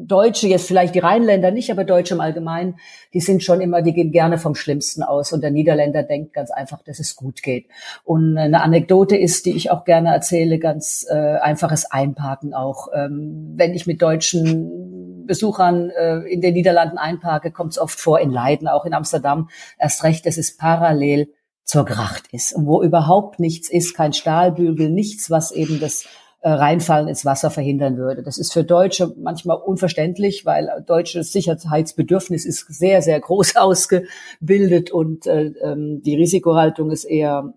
Deutsche, 0.07 0.47
jetzt 0.47 0.67
vielleicht 0.67 0.95
die 0.95 0.99
Rheinländer 0.99 1.51
nicht, 1.51 1.71
aber 1.71 1.83
Deutsche 1.83 2.13
im 2.13 2.21
Allgemeinen, 2.21 2.75
die 3.13 3.19
sind 3.19 3.43
schon 3.43 3.61
immer, 3.61 3.81
die 3.81 3.93
gehen 3.93 4.11
gerne 4.11 4.37
vom 4.37 4.55
Schlimmsten 4.55 5.03
aus. 5.03 5.31
Und 5.31 5.41
der 5.41 5.51
Niederländer 5.51 6.03
denkt 6.03 6.33
ganz 6.33 6.51
einfach, 6.51 6.81
dass 6.83 6.99
es 6.99 7.15
gut 7.15 7.43
geht. 7.43 7.67
Und 8.03 8.37
eine 8.37 8.61
Anekdote 8.61 9.15
ist, 9.17 9.45
die 9.45 9.55
ich 9.55 9.71
auch 9.71 9.85
gerne 9.85 10.13
erzähle, 10.13 10.59
ganz 10.59 11.05
äh, 11.09 11.13
einfaches 11.13 11.89
Einparken 11.89 12.53
auch. 12.53 12.89
Ähm, 12.93 13.53
wenn 13.55 13.73
ich 13.73 13.87
mit 13.87 14.01
deutschen 14.01 15.25
Besuchern 15.25 15.89
äh, 15.89 16.19
in 16.19 16.41
den 16.41 16.53
Niederlanden 16.53 16.97
einparke, 16.97 17.51
kommt 17.51 17.73
es 17.73 17.79
oft 17.79 17.99
vor, 17.99 18.19
in 18.19 18.31
Leiden, 18.31 18.67
auch 18.67 18.85
in 18.85 18.93
Amsterdam, 18.93 19.49
erst 19.79 20.03
recht, 20.03 20.25
dass 20.25 20.37
es 20.37 20.57
parallel 20.57 21.29
zur 21.63 21.85
Gracht 21.85 22.27
ist 22.31 22.53
und 22.53 22.65
wo 22.65 22.83
überhaupt 22.83 23.39
nichts 23.39 23.69
ist, 23.69 23.95
kein 23.95 24.13
Stahlbügel, 24.13 24.89
nichts, 24.89 25.31
was 25.31 25.51
eben 25.51 25.79
das 25.79 26.05
reinfallen 26.49 27.07
ins 27.07 27.25
Wasser 27.25 27.49
verhindern 27.49 27.97
würde. 27.97 28.21
Das 28.21 28.37
ist 28.37 28.51
für 28.51 28.63
Deutsche 28.63 29.13
manchmal 29.17 29.57
unverständlich, 29.57 30.45
weil 30.45 30.83
deutsches 30.85 31.31
Sicherheitsbedürfnis 31.31 32.45
ist 32.45 32.67
sehr, 32.67 33.01
sehr 33.01 33.19
groß 33.19 33.55
ausgebildet 33.55 34.91
und 34.91 35.25
äh, 35.25 35.53
ähm, 35.61 36.01
die 36.03 36.15
Risikohaltung 36.15 36.91
ist 36.91 37.05
eher, 37.05 37.53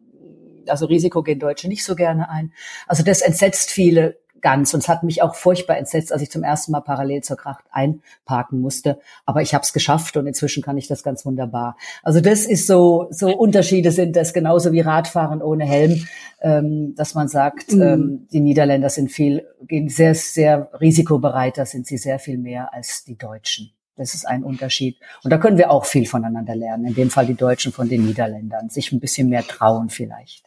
also 0.69 0.87
Risiko 0.87 1.23
gehen 1.23 1.41
Deutsche 1.41 1.69
nicht 1.69 1.85
so 1.85 1.97
gerne 1.97 2.31
ein. 2.31 2.53
Also 2.87 3.03
das 3.03 3.23
entsetzt 3.23 3.71
viele 3.71 4.17
ganz. 4.47 4.73
Und 4.75 4.79
es 4.79 4.89
hat 4.89 5.03
mich 5.03 5.23
auch 5.23 5.35
furchtbar 5.35 5.77
entsetzt, 5.77 6.13
als 6.13 6.23
ich 6.23 6.31
zum 6.31 6.45
ersten 6.45 6.71
Mal 6.71 6.81
parallel 6.81 7.21
zur 7.23 7.37
Kracht 7.37 7.65
einparken 7.73 8.61
musste. 8.61 9.01
Aber 9.25 9.43
ich 9.43 9.55
habe 9.55 9.63
es 9.63 9.73
geschafft 9.73 10.17
und 10.17 10.29
inzwischen 10.29 10.63
kann 10.63 10.79
ich 10.79 10.87
das 10.87 11.03
ganz 11.03 11.27
wunderbar. 11.27 11.77
Also 12.05 12.21
das 12.21 12.47
ist 12.47 12.69
so, 12.69 13.09
so 13.11 13.37
Unterschiede 13.37 13.91
sind 13.91 14.15
das 14.15 14.33
genauso 14.33 14.71
wie 14.71 14.83
Radfahren 14.83 15.43
ohne 15.43 15.65
Helm, 15.65 16.07
ähm, 16.41 16.95
dass 16.95 17.17
man 17.17 17.27
sagt, 17.27 17.73
mhm. 17.73 17.83
ähm, 17.83 18.29
die 18.31 18.39
Niederländer 18.39 18.89
sind 18.89 19.11
viel, 19.11 19.45
gehen 19.67 19.89
sehr, 19.89 20.15
sehr 20.15 20.71
risikobereiter, 20.81 21.67
sind 21.67 21.89
sie 21.89 21.99
sehr 21.99 22.21
viel 22.21 22.39
mehr 22.39 22.73
als 22.73 23.03
die 23.03 23.19
Deutschen. 23.19 23.73
Das 23.97 24.15
ist 24.15 24.29
ein 24.29 24.45
Unterschied. 24.45 25.01
Und 25.25 25.33
da 25.33 25.39
können 25.39 25.59
wir 25.59 25.73
auch 25.73 25.87
viel 25.87 26.07
voneinander 26.07 26.55
lernen. 26.55 26.85
In 26.85 26.95
dem 26.95 27.11
Fall 27.11 27.27
die 27.27 27.35
Deutschen 27.35 27.73
von 27.73 27.89
den 27.89 28.07
Niederländern. 28.07 28.69
Sich 28.69 28.93
ein 28.93 29.01
bisschen 29.01 29.29
mehr 29.29 29.43
trauen 29.43 29.89
vielleicht. 29.89 30.46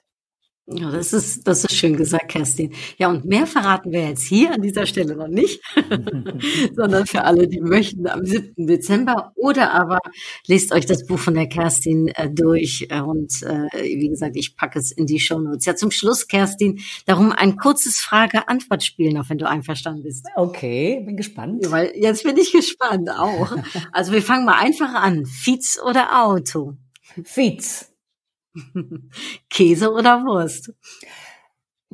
Ja, 0.71 0.91
das 0.91 1.13
ist, 1.13 1.47
das 1.47 1.63
ist 1.63 1.73
schön 1.73 1.97
gesagt, 1.97 2.27
Kerstin. 2.29 2.73
Ja, 2.97 3.09
und 3.09 3.25
mehr 3.25 3.47
verraten 3.47 3.91
wir 3.91 4.07
jetzt 4.07 4.23
hier 4.23 4.53
an 4.53 4.61
dieser 4.61 4.85
Stelle 4.85 5.15
noch 5.15 5.27
nicht, 5.27 5.61
sondern 6.75 7.07
für 7.07 7.23
alle, 7.23 7.47
die 7.47 7.59
möchten, 7.59 8.07
am 8.07 8.23
7. 8.23 8.67
Dezember 8.67 9.31
oder 9.35 9.73
aber 9.73 9.97
lest 10.45 10.71
euch 10.71 10.85
das 10.85 11.07
Buch 11.07 11.17
von 11.17 11.33
der 11.33 11.47
Kerstin 11.47 12.09
äh, 12.09 12.29
durch 12.29 12.85
äh, 12.91 13.01
und 13.01 13.41
äh, 13.41 13.67
wie 13.81 14.09
gesagt, 14.09 14.35
ich 14.35 14.55
packe 14.55 14.77
es 14.77 14.91
in 14.91 15.07
die 15.07 15.19
Show 15.19 15.39
Notes. 15.39 15.65
Ja, 15.65 15.75
zum 15.75 15.89
Schluss, 15.89 16.27
Kerstin, 16.27 16.79
darum 17.07 17.31
ein 17.31 17.55
kurzes 17.55 17.99
Frage-Antwort-Spiel 17.99 19.11
noch, 19.11 19.27
wenn 19.31 19.39
du 19.39 19.49
einverstanden 19.49 20.03
bist. 20.03 20.27
Okay, 20.35 21.01
bin 21.03 21.17
gespannt. 21.17 21.65
Ja, 21.65 21.71
weil 21.71 21.93
jetzt 21.95 22.23
bin 22.23 22.37
ich 22.37 22.51
gespannt 22.51 23.09
auch. 23.09 23.55
Also 23.91 24.11
wir 24.11 24.21
fangen 24.21 24.45
mal 24.45 24.59
einfach 24.59 24.93
an. 24.93 25.25
Fiets 25.25 25.81
oder 25.81 26.23
Auto? 26.23 26.75
Fiets. 27.23 27.88
Käse 29.49 29.91
oder 29.91 30.23
Wurst? 30.23 30.73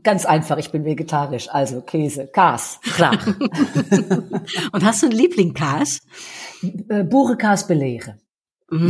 Ganz 0.04 0.26
einfach, 0.26 0.58
ich 0.58 0.72
bin 0.72 0.86
vegetarisch, 0.86 1.50
also 1.50 1.82
Käse, 1.82 2.28
Kas, 2.28 2.80
klar. 2.84 3.18
Und 4.72 4.84
hast 4.84 5.02
du 5.02 5.08
einen 5.08 5.16
Liebling-Kas? 5.16 6.02
Äh, 6.90 7.04
Burekas 7.04 7.66
belege. 7.66 8.18
Mm, 8.70 8.88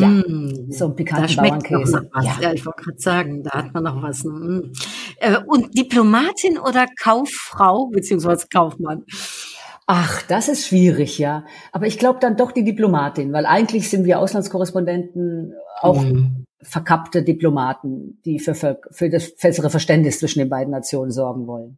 ja, 0.69 0.77
so 0.77 0.85
ein 0.85 0.95
pikanter 0.95 1.41
Bauernkäse. 1.41 2.09
Ja. 2.21 2.37
ja. 2.41 2.53
ich 2.53 2.65
wollte 2.65 2.83
gerade 2.83 2.99
sagen, 2.99 3.43
da 3.43 3.51
hat 3.51 3.73
man 3.73 3.83
noch 3.83 4.01
was. 4.01 4.23
Mm. 4.23 4.71
Äh, 5.17 5.37
und 5.45 5.77
Diplomatin 5.77 6.57
oder 6.57 6.87
Kauffrau 6.99 7.87
beziehungsweise 7.87 8.47
Kaufmann? 8.51 9.03
Ach, 9.87 10.23
das 10.23 10.47
ist 10.47 10.67
schwierig, 10.67 11.19
ja. 11.19 11.45
Aber 11.71 11.85
ich 11.85 11.99
glaube 11.99 12.19
dann 12.19 12.37
doch 12.37 12.51
die 12.51 12.63
Diplomatin, 12.63 13.33
weil 13.33 13.45
eigentlich 13.45 13.89
sind 13.89 14.05
wir 14.05 14.19
Auslandskorrespondenten 14.19 15.53
auch 15.81 16.01
mm 16.01 16.44
verkappte 16.65 17.23
Diplomaten, 17.23 18.21
die 18.25 18.39
für, 18.39 18.55
für, 18.55 19.09
das 19.09 19.35
bessere 19.35 19.69
Verständnis 19.69 20.19
zwischen 20.19 20.39
den 20.39 20.49
beiden 20.49 20.71
Nationen 20.71 21.11
sorgen 21.11 21.47
wollen. 21.47 21.77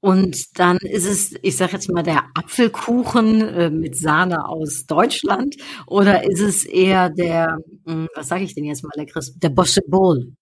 Und 0.00 0.58
dann 0.58 0.76
ist 0.76 1.06
es, 1.06 1.34
ich 1.40 1.56
sage 1.56 1.72
jetzt 1.72 1.90
mal, 1.90 2.02
der 2.02 2.24
Apfelkuchen 2.34 3.40
äh, 3.40 3.70
mit 3.70 3.96
Sahne 3.96 4.46
aus 4.46 4.84
Deutschland 4.84 5.56
oder 5.86 6.24
ist 6.30 6.40
es 6.40 6.64
eher 6.66 7.08
der, 7.08 7.56
hm, 7.86 8.08
was 8.14 8.28
sage 8.28 8.44
ich 8.44 8.54
denn 8.54 8.64
jetzt 8.64 8.84
mal, 8.84 9.06
der 9.36 9.48
Bosche 9.48 9.80
Bowl? 9.86 10.34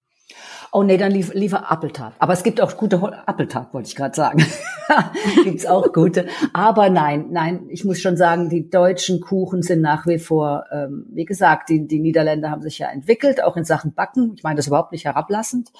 Oh 0.74 0.82
nee, 0.82 0.96
dann 0.96 1.12
lief, 1.12 1.34
liefer 1.34 1.70
Appeltag. 1.70 2.14
Aber 2.18 2.32
es 2.32 2.42
gibt 2.42 2.58
auch 2.58 2.74
gute 2.78 2.98
Appeltag, 3.28 3.74
wollte 3.74 3.88
ich 3.88 3.94
gerade 3.94 4.16
sagen. 4.16 4.42
Gibt's 5.44 5.66
auch 5.66 5.92
gute. 5.92 6.26
Aber 6.54 6.88
nein, 6.88 7.26
nein, 7.30 7.66
ich 7.68 7.84
muss 7.84 8.00
schon 8.00 8.16
sagen, 8.16 8.48
die 8.48 8.70
deutschen 8.70 9.20
Kuchen 9.20 9.60
sind 9.60 9.82
nach 9.82 10.06
wie 10.06 10.18
vor, 10.18 10.64
ähm, 10.72 11.04
wie 11.12 11.26
gesagt, 11.26 11.68
die, 11.68 11.86
die 11.86 12.00
Niederländer 12.00 12.50
haben 12.50 12.62
sich 12.62 12.78
ja 12.78 12.88
entwickelt, 12.88 13.44
auch 13.44 13.58
in 13.58 13.64
Sachen 13.64 13.92
Backen. 13.92 14.32
Ich 14.34 14.44
meine 14.44 14.56
das 14.56 14.66
überhaupt 14.66 14.92
nicht 14.92 15.04
herablassend. 15.04 15.70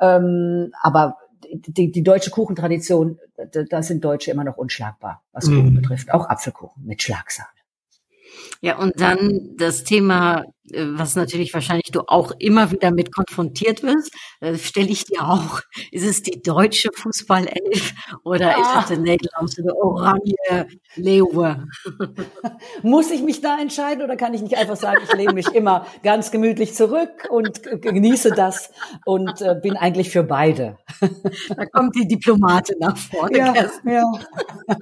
Ähm, 0.00 0.70
aber 0.80 1.16
die, 1.52 1.90
die 1.90 2.02
deutsche 2.04 2.30
Kuchentradition, 2.30 3.18
da, 3.36 3.64
da 3.64 3.82
sind 3.82 4.04
Deutsche 4.04 4.30
immer 4.30 4.44
noch 4.44 4.56
unschlagbar, 4.56 5.24
was 5.32 5.46
Kuchen 5.46 5.72
mm. 5.72 5.74
betrifft. 5.74 6.12
Auch 6.12 6.28
Apfelkuchen 6.28 6.84
mit 6.84 7.02
Schlagsahne. 7.02 7.48
Ja, 8.60 8.78
und 8.78 9.00
dann 9.00 9.56
das 9.56 9.82
Thema, 9.82 10.44
was 10.72 11.16
natürlich 11.16 11.52
wahrscheinlich 11.54 11.90
du 11.92 12.02
auch 12.06 12.32
immer 12.38 12.70
wieder 12.70 12.90
mit 12.90 13.14
konfrontiert 13.14 13.82
wirst, 13.82 14.12
äh, 14.40 14.56
stelle 14.56 14.88
ich 14.88 15.04
dir 15.04 15.22
auch. 15.22 15.60
Ist 15.90 16.06
es 16.06 16.22
die 16.22 16.42
deutsche 16.42 16.90
Fußballelf 16.94 17.94
oder 18.24 18.56
ah. 18.56 18.60
ist 18.60 18.82
es 18.82 18.88
der 18.88 18.98
Nägel 18.98 19.28
aus 19.34 19.54
der 19.54 19.76
Orange 19.76 20.34
Leue? 20.96 21.66
Muss 22.82 23.10
ich 23.10 23.22
mich 23.22 23.40
da 23.40 23.58
entscheiden 23.60 24.02
oder 24.02 24.16
kann 24.16 24.34
ich 24.34 24.42
nicht 24.42 24.56
einfach 24.56 24.76
sagen, 24.76 24.98
ich 25.04 25.12
lehne 25.14 25.34
mich 25.34 25.48
immer 25.48 25.86
ganz 26.02 26.30
gemütlich 26.30 26.74
zurück 26.74 27.28
und 27.30 27.62
genieße 27.82 28.30
das 28.30 28.70
und 29.04 29.40
äh, 29.42 29.56
bin 29.60 29.76
eigentlich 29.76 30.10
für 30.10 30.22
beide? 30.22 30.78
Da 31.00 31.66
kommt 31.66 31.94
die 31.94 32.06
Diplomatin 32.06 32.76
nach 32.80 32.96
vorne. 32.96 33.38
Ja, 33.38 33.54
ja. 33.84 34.12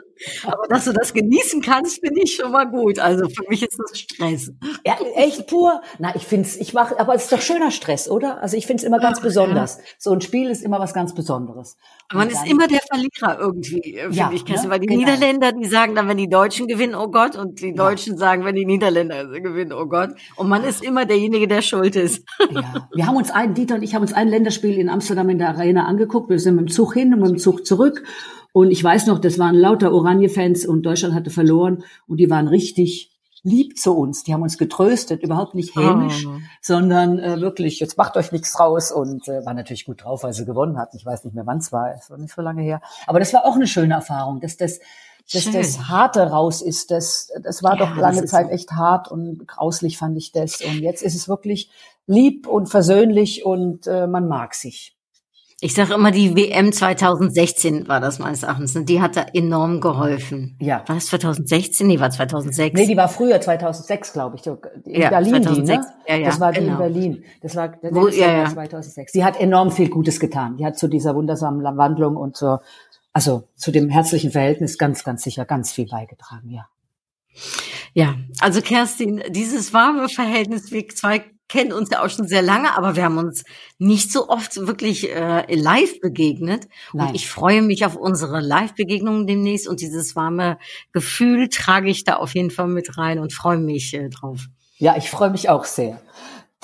Aber 0.44 0.66
dass 0.68 0.84
du 0.84 0.92
das 0.92 1.12
genießen 1.12 1.60
kannst, 1.60 2.00
finde 2.00 2.22
ich 2.22 2.36
schon 2.36 2.52
mal 2.52 2.64
gut. 2.64 2.98
Also 2.98 3.28
für 3.28 3.44
mich 3.48 3.62
ist 3.62 3.78
das 3.78 3.98
Stress. 3.98 4.52
Ja, 4.86 4.96
echt 5.16 5.46
pur. 5.46 5.73
Na, 5.98 6.14
ich 6.14 6.26
find's, 6.26 6.56
ich 6.56 6.74
mache, 6.74 6.98
aber 6.98 7.14
es 7.14 7.24
ist 7.24 7.32
doch 7.32 7.40
schöner 7.40 7.70
Stress, 7.70 8.08
oder? 8.08 8.42
Also 8.42 8.56
ich 8.56 8.66
find's 8.66 8.82
immer 8.82 8.98
ganz 8.98 9.18
Ach, 9.18 9.22
besonders. 9.22 9.76
Ja. 9.76 9.82
So 9.98 10.12
ein 10.12 10.20
Spiel 10.20 10.50
ist 10.50 10.62
immer 10.62 10.78
was 10.78 10.94
ganz 10.94 11.14
Besonderes. 11.14 11.76
Man 12.12 12.28
ist 12.28 12.46
immer 12.46 12.66
der 12.66 12.80
Verlierer 12.80 13.38
irgendwie, 13.40 13.96
äh, 13.96 14.02
finde 14.02 14.16
ja, 14.16 14.30
ich, 14.32 14.44
ne? 14.46 14.56
weil 14.66 14.80
die 14.80 14.87
genau. 14.87 15.00
Niederländer, 15.00 15.52
die 15.52 15.64
sagen 15.64 15.94
dann, 15.94 16.08
wenn 16.08 16.16
die 16.16 16.28
Deutschen 16.28 16.66
gewinnen, 16.66 16.94
oh 16.94 17.08
Gott, 17.08 17.37
und 17.37 17.60
die 17.60 17.74
Deutschen 17.74 18.14
ja. 18.14 18.18
sagen, 18.18 18.44
wenn 18.44 18.54
die 18.54 18.66
Niederländer 18.66 19.26
gewinnen, 19.40 19.72
oh 19.72 19.87
Gott. 19.87 20.10
Und 20.37 20.48
man 20.48 20.64
ist 20.64 20.82
immer 20.82 21.06
derjenige, 21.06 21.48
der 21.48 21.62
schuld 21.62 21.96
ist. 21.96 22.24
Ja, 22.50 22.88
wir 22.94 23.06
haben 23.06 23.16
uns 23.16 23.30
ein, 23.30 23.54
Dieter 23.54 23.76
und 23.76 23.82
ich 23.82 23.94
haben 23.94 24.02
uns 24.02 24.12
ein 24.12 24.28
Länderspiel 24.28 24.78
in 24.78 24.88
Amsterdam 24.88 25.28
in 25.30 25.38
der 25.38 25.48
Arena 25.48 25.87
angeguckt. 25.87 26.30
Wir 26.30 26.38
sind 26.38 26.56
mit 26.56 26.68
dem 26.68 26.72
Zug 26.72 26.94
hin 26.94 27.14
und 27.14 27.20
mit 27.20 27.30
dem 27.30 27.38
Zug 27.38 27.66
zurück. 27.66 28.04
Und 28.52 28.70
ich 28.70 28.84
weiß 28.84 29.06
noch, 29.08 29.18
das 29.18 29.38
waren 29.38 29.56
lauter 29.56 29.92
Oranje-Fans 29.92 30.64
und 30.64 30.82
Deutschland 30.82 31.14
hatte 31.14 31.30
verloren 31.30 31.82
und 32.06 32.18
die 32.18 32.30
waren 32.30 32.46
richtig 32.46 33.13
lieb 33.44 33.78
zu 33.78 33.96
uns. 33.96 34.24
Die 34.24 34.33
haben 34.33 34.42
uns 34.42 34.59
getröstet, 34.59 35.22
überhaupt 35.22 35.54
nicht 35.54 35.76
hämisch, 35.76 36.26
oh. 36.26 36.38
sondern 36.61 37.18
äh, 37.18 37.40
wirklich, 37.40 37.78
jetzt 37.78 37.96
macht 37.96 38.16
euch 38.16 38.33
nichts 38.33 38.59
raus 38.59 38.90
und 38.90 39.28
äh, 39.28 39.44
war 39.44 39.54
natürlich 39.54 39.85
gut 39.85 40.02
drauf, 40.02 40.24
weil 40.24 40.33
sie 40.33 40.46
gewonnen 40.46 40.78
hatten. 40.78 40.96
Ich 40.96 41.07
weiß 41.07 41.24
nicht 41.24 41.35
mehr, 41.35 41.46
wann 41.46 41.59
es 41.59 41.70
war, 41.70 41.94
es 41.94 42.11
war 42.11 42.18
nicht 42.18 42.35
so 42.35 42.42
lange 42.42 42.62
her. 42.62 42.80
Aber 43.07 43.20
das 43.20 43.33
war 43.33 43.44
auch 43.44 43.54
eine 43.54 43.66
schöne 43.66 43.94
Erfahrung, 43.94 44.40
dass 44.40 44.57
das 44.57 44.80
dass 45.33 45.50
das 45.50 45.88
Harte 45.88 46.20
raus 46.30 46.61
ist. 46.61 46.90
Das, 46.90 47.33
das 47.42 47.62
war 47.62 47.78
ja, 47.78 47.87
doch 47.87 47.96
lange 47.96 48.26
Zeit 48.26 48.50
echt 48.50 48.72
hart 48.72 49.11
und 49.11 49.48
grauslich 49.48 49.96
fand 49.96 50.18
ich 50.18 50.33
das. 50.33 50.61
Und 50.61 50.80
jetzt 50.80 51.02
ist 51.02 51.14
es 51.14 51.28
wirklich 51.28 51.70
lieb 52.07 52.46
und 52.46 52.66
versöhnlich 52.66 53.44
und 53.44 53.87
äh, 53.87 54.07
man 54.07 54.28
mag 54.28 54.54
sich. 54.54 54.93
Ich 55.64 55.72
sage 55.72 55.94
immer, 55.94 56.11
die 56.11 56.37
WM 56.37 56.72
2016 56.72 57.88
war 57.88 57.98
das 57.98 58.18
meines 58.18 58.42
Erachtens. 58.42 58.77
Und 58.77 58.87
die 58.87 59.00
hat 59.00 59.16
da 59.16 59.24
enorm 59.33 59.81
geholfen. 59.81 60.59
Ja. 60.61 60.85
War 60.87 60.96
das 60.96 61.07
2016? 61.07 61.87
Nee, 61.87 61.98
war 61.98 62.11
2006. 62.11 62.79
Nee, 62.79 62.87
die 62.87 62.98
war 62.98 63.09
früher, 63.09 63.40
2006, 63.40 64.12
glaube 64.12 64.37
ich. 64.37 64.46
In 64.46 65.00
ja, 65.00 65.09
Berlin 65.09 65.42
2006. 65.42 65.57
die, 65.57 65.72
ne? 65.72 65.94
Ja, 66.07 66.16
ja, 66.16 66.27
das 66.27 66.38
war 66.38 66.53
die 66.53 66.61
genau. 66.61 66.72
in 66.72 66.79
Berlin. 66.79 67.24
Das 67.40 67.57
war 67.57 67.68
das 67.68 67.94
Wo, 67.94 68.09
ja, 68.09 68.40
ja. 68.40 68.50
2006. 68.50 69.12
Die 69.12 69.24
hat 69.24 69.40
enorm 69.40 69.70
viel 69.70 69.88
Gutes 69.88 70.20
getan. 70.20 70.59
Die 70.59 70.66
hat 70.66 70.79
zu 70.79 70.87
dieser 70.87 71.14
wundersamen 71.14 71.62
Wandlung 71.79 72.16
und 72.16 72.37
zur, 72.37 72.61
also 73.14 73.44
zu 73.55 73.72
dem 73.72 73.88
herzlichen 73.88 74.33
Verhältnis 74.33 74.77
ganz, 74.77 75.03
ganz 75.03 75.22
sicher 75.22 75.46
ganz 75.46 75.72
viel 75.72 75.87
beigetragen, 75.88 76.50
ja. 76.50 76.68
Ja, 77.94 78.16
also 78.40 78.61
Kerstin, 78.61 79.22
dieses 79.31 79.72
warme 79.72 80.11
Verhältnis, 80.11 80.72
wir 80.72 80.87
zwei 80.88 81.24
kennen 81.48 81.72
uns 81.72 81.90
ja 81.90 82.02
auch 82.02 82.09
schon 82.09 82.26
sehr 82.26 82.42
lange, 82.42 82.76
aber 82.76 82.96
wir 82.96 83.04
haben 83.04 83.18
uns 83.18 83.44
nicht 83.78 84.11
so 84.11 84.28
oft 84.28 84.57
wirklich 84.57 85.11
äh, 85.11 85.54
live 85.54 86.00
begegnet. 86.00 86.68
Nein. 86.92 87.09
Und 87.09 87.14
ich 87.14 87.28
freue 87.28 87.62
mich 87.62 87.85
auf 87.85 87.96
unsere 87.96 88.40
Live-Begegnungen 88.40 89.26
demnächst 89.26 89.68
und 89.68 89.80
dieses 89.80 90.16
warme 90.16 90.59
Gefühl 90.92 91.48
trage 91.48 91.90
ich 91.90 92.04
da 92.04 92.16
auf 92.16 92.35
jeden 92.35 92.50
Fall 92.50 92.68
mit 92.68 92.96
rein 92.96 93.18
und 93.18 93.33
freue 93.33 93.59
mich 93.59 93.94
äh, 93.94 94.09
drauf. 94.09 94.46
Ja, 94.76 94.96
ich 94.96 95.09
freue 95.11 95.30
mich 95.30 95.48
auch 95.48 95.64
sehr. 95.64 96.00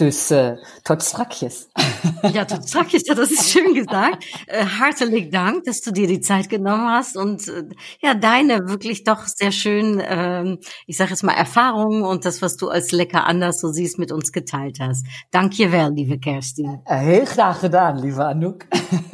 Dus 0.00 0.30
uh, 0.30 0.56
tot 0.82 1.02
strakjes. 1.02 1.68
Ja, 2.32 2.44
tot 2.44 2.68
strakjes, 2.68 3.06
ja, 3.06 3.14
das 3.14 3.30
ist 3.30 3.50
schön 3.50 3.74
gesagt. 3.74 4.24
Äh, 4.46 4.64
hartelijk 4.64 5.30
Dank, 5.30 5.64
dass 5.64 5.80
du 5.82 5.90
dir 5.90 6.06
die 6.06 6.20
Zeit 6.20 6.48
genommen 6.48 6.88
hast 6.88 7.16
und 7.16 7.46
äh, 7.48 7.64
ja, 8.00 8.14
deine 8.14 8.68
wirklich 8.68 9.04
doch 9.04 9.26
sehr 9.26 9.52
schön, 9.52 10.00
äh, 10.00 10.56
ich 10.86 10.96
sage 10.96 11.10
jetzt 11.10 11.22
mal, 11.22 11.34
Erfahrungen 11.34 12.02
und 12.02 12.24
das, 12.24 12.40
was 12.40 12.56
du 12.56 12.68
als 12.68 12.92
lecker 12.92 13.26
anders 13.26 13.60
so 13.60 13.68
siehst, 13.68 13.98
mit 13.98 14.10
uns 14.10 14.32
geteilt 14.32 14.78
hast. 14.80 15.04
Dank 15.30 15.52
je 15.54 15.70
wel, 15.70 15.92
liebe 15.92 16.18
Kerstin. 16.18 16.80
Äh, 16.86 16.96
heel 16.96 17.24
graag 17.24 17.60
gedaan, 17.60 17.98
liebe 17.98 18.24
Anouk. 18.24 18.64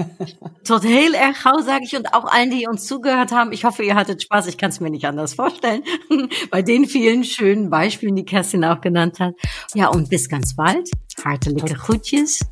Tot 0.64 0.82
heel 0.82 1.14
erg 1.14 1.42
gauw, 1.42 1.62
sage 1.62 1.84
ich, 1.84 1.96
und 1.96 2.12
auch 2.14 2.24
allen, 2.24 2.50
die 2.50 2.66
uns 2.66 2.86
zugehört 2.86 3.32
haben. 3.32 3.52
Ich 3.52 3.64
hoffe, 3.64 3.82
ihr 3.82 3.94
hattet 3.94 4.22
Spaß. 4.22 4.46
Ich 4.46 4.58
kann 4.58 4.70
es 4.70 4.80
mir 4.80 4.90
nicht 4.90 5.04
anders 5.04 5.34
vorstellen. 5.34 5.82
Bei 6.50 6.62
den 6.62 6.86
vielen 6.86 7.24
schönen 7.24 7.70
Beispielen, 7.70 8.16
die 8.16 8.24
Kerstin 8.24 8.64
auch 8.64 8.80
genannt 8.80 9.20
hat. 9.20 9.34
Ja, 9.74 9.88
und 9.88 10.10
bis 10.10 10.28
ganz 10.28 10.56
bald 10.56 10.75
bald. 10.76 10.90
Hartelijke 11.22 11.74
groetjes. 11.74 12.42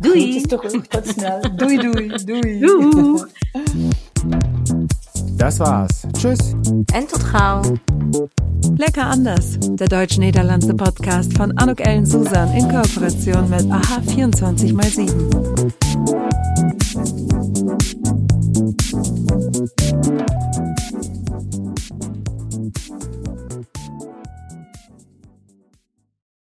Doei. 0.00 0.42
Groetjes 0.48 0.88
tot 0.88 1.06
snel. 1.06 1.40
Doei, 1.56 1.76
doei, 1.76 2.08
doei. 2.24 2.58
Doei. 2.58 3.24
Das 5.36 5.56
war's. 5.58 6.06
Tschüss. 6.12 6.54
En 6.92 7.06
tot 7.06 7.22
gauw. 7.22 7.76
Lecker 8.76 9.04
anders. 9.04 9.58
Der 9.74 9.88
deutsch-niederlandse 9.88 10.74
Podcast 10.74 11.32
von 11.36 11.56
Anuk 11.58 11.80
Ellen 11.80 12.06
Susan 12.06 12.52
in 12.52 12.68
Kooperation 12.68 13.48
mit 13.48 13.70
AHA 13.70 14.00
24x7. 14.06 15.10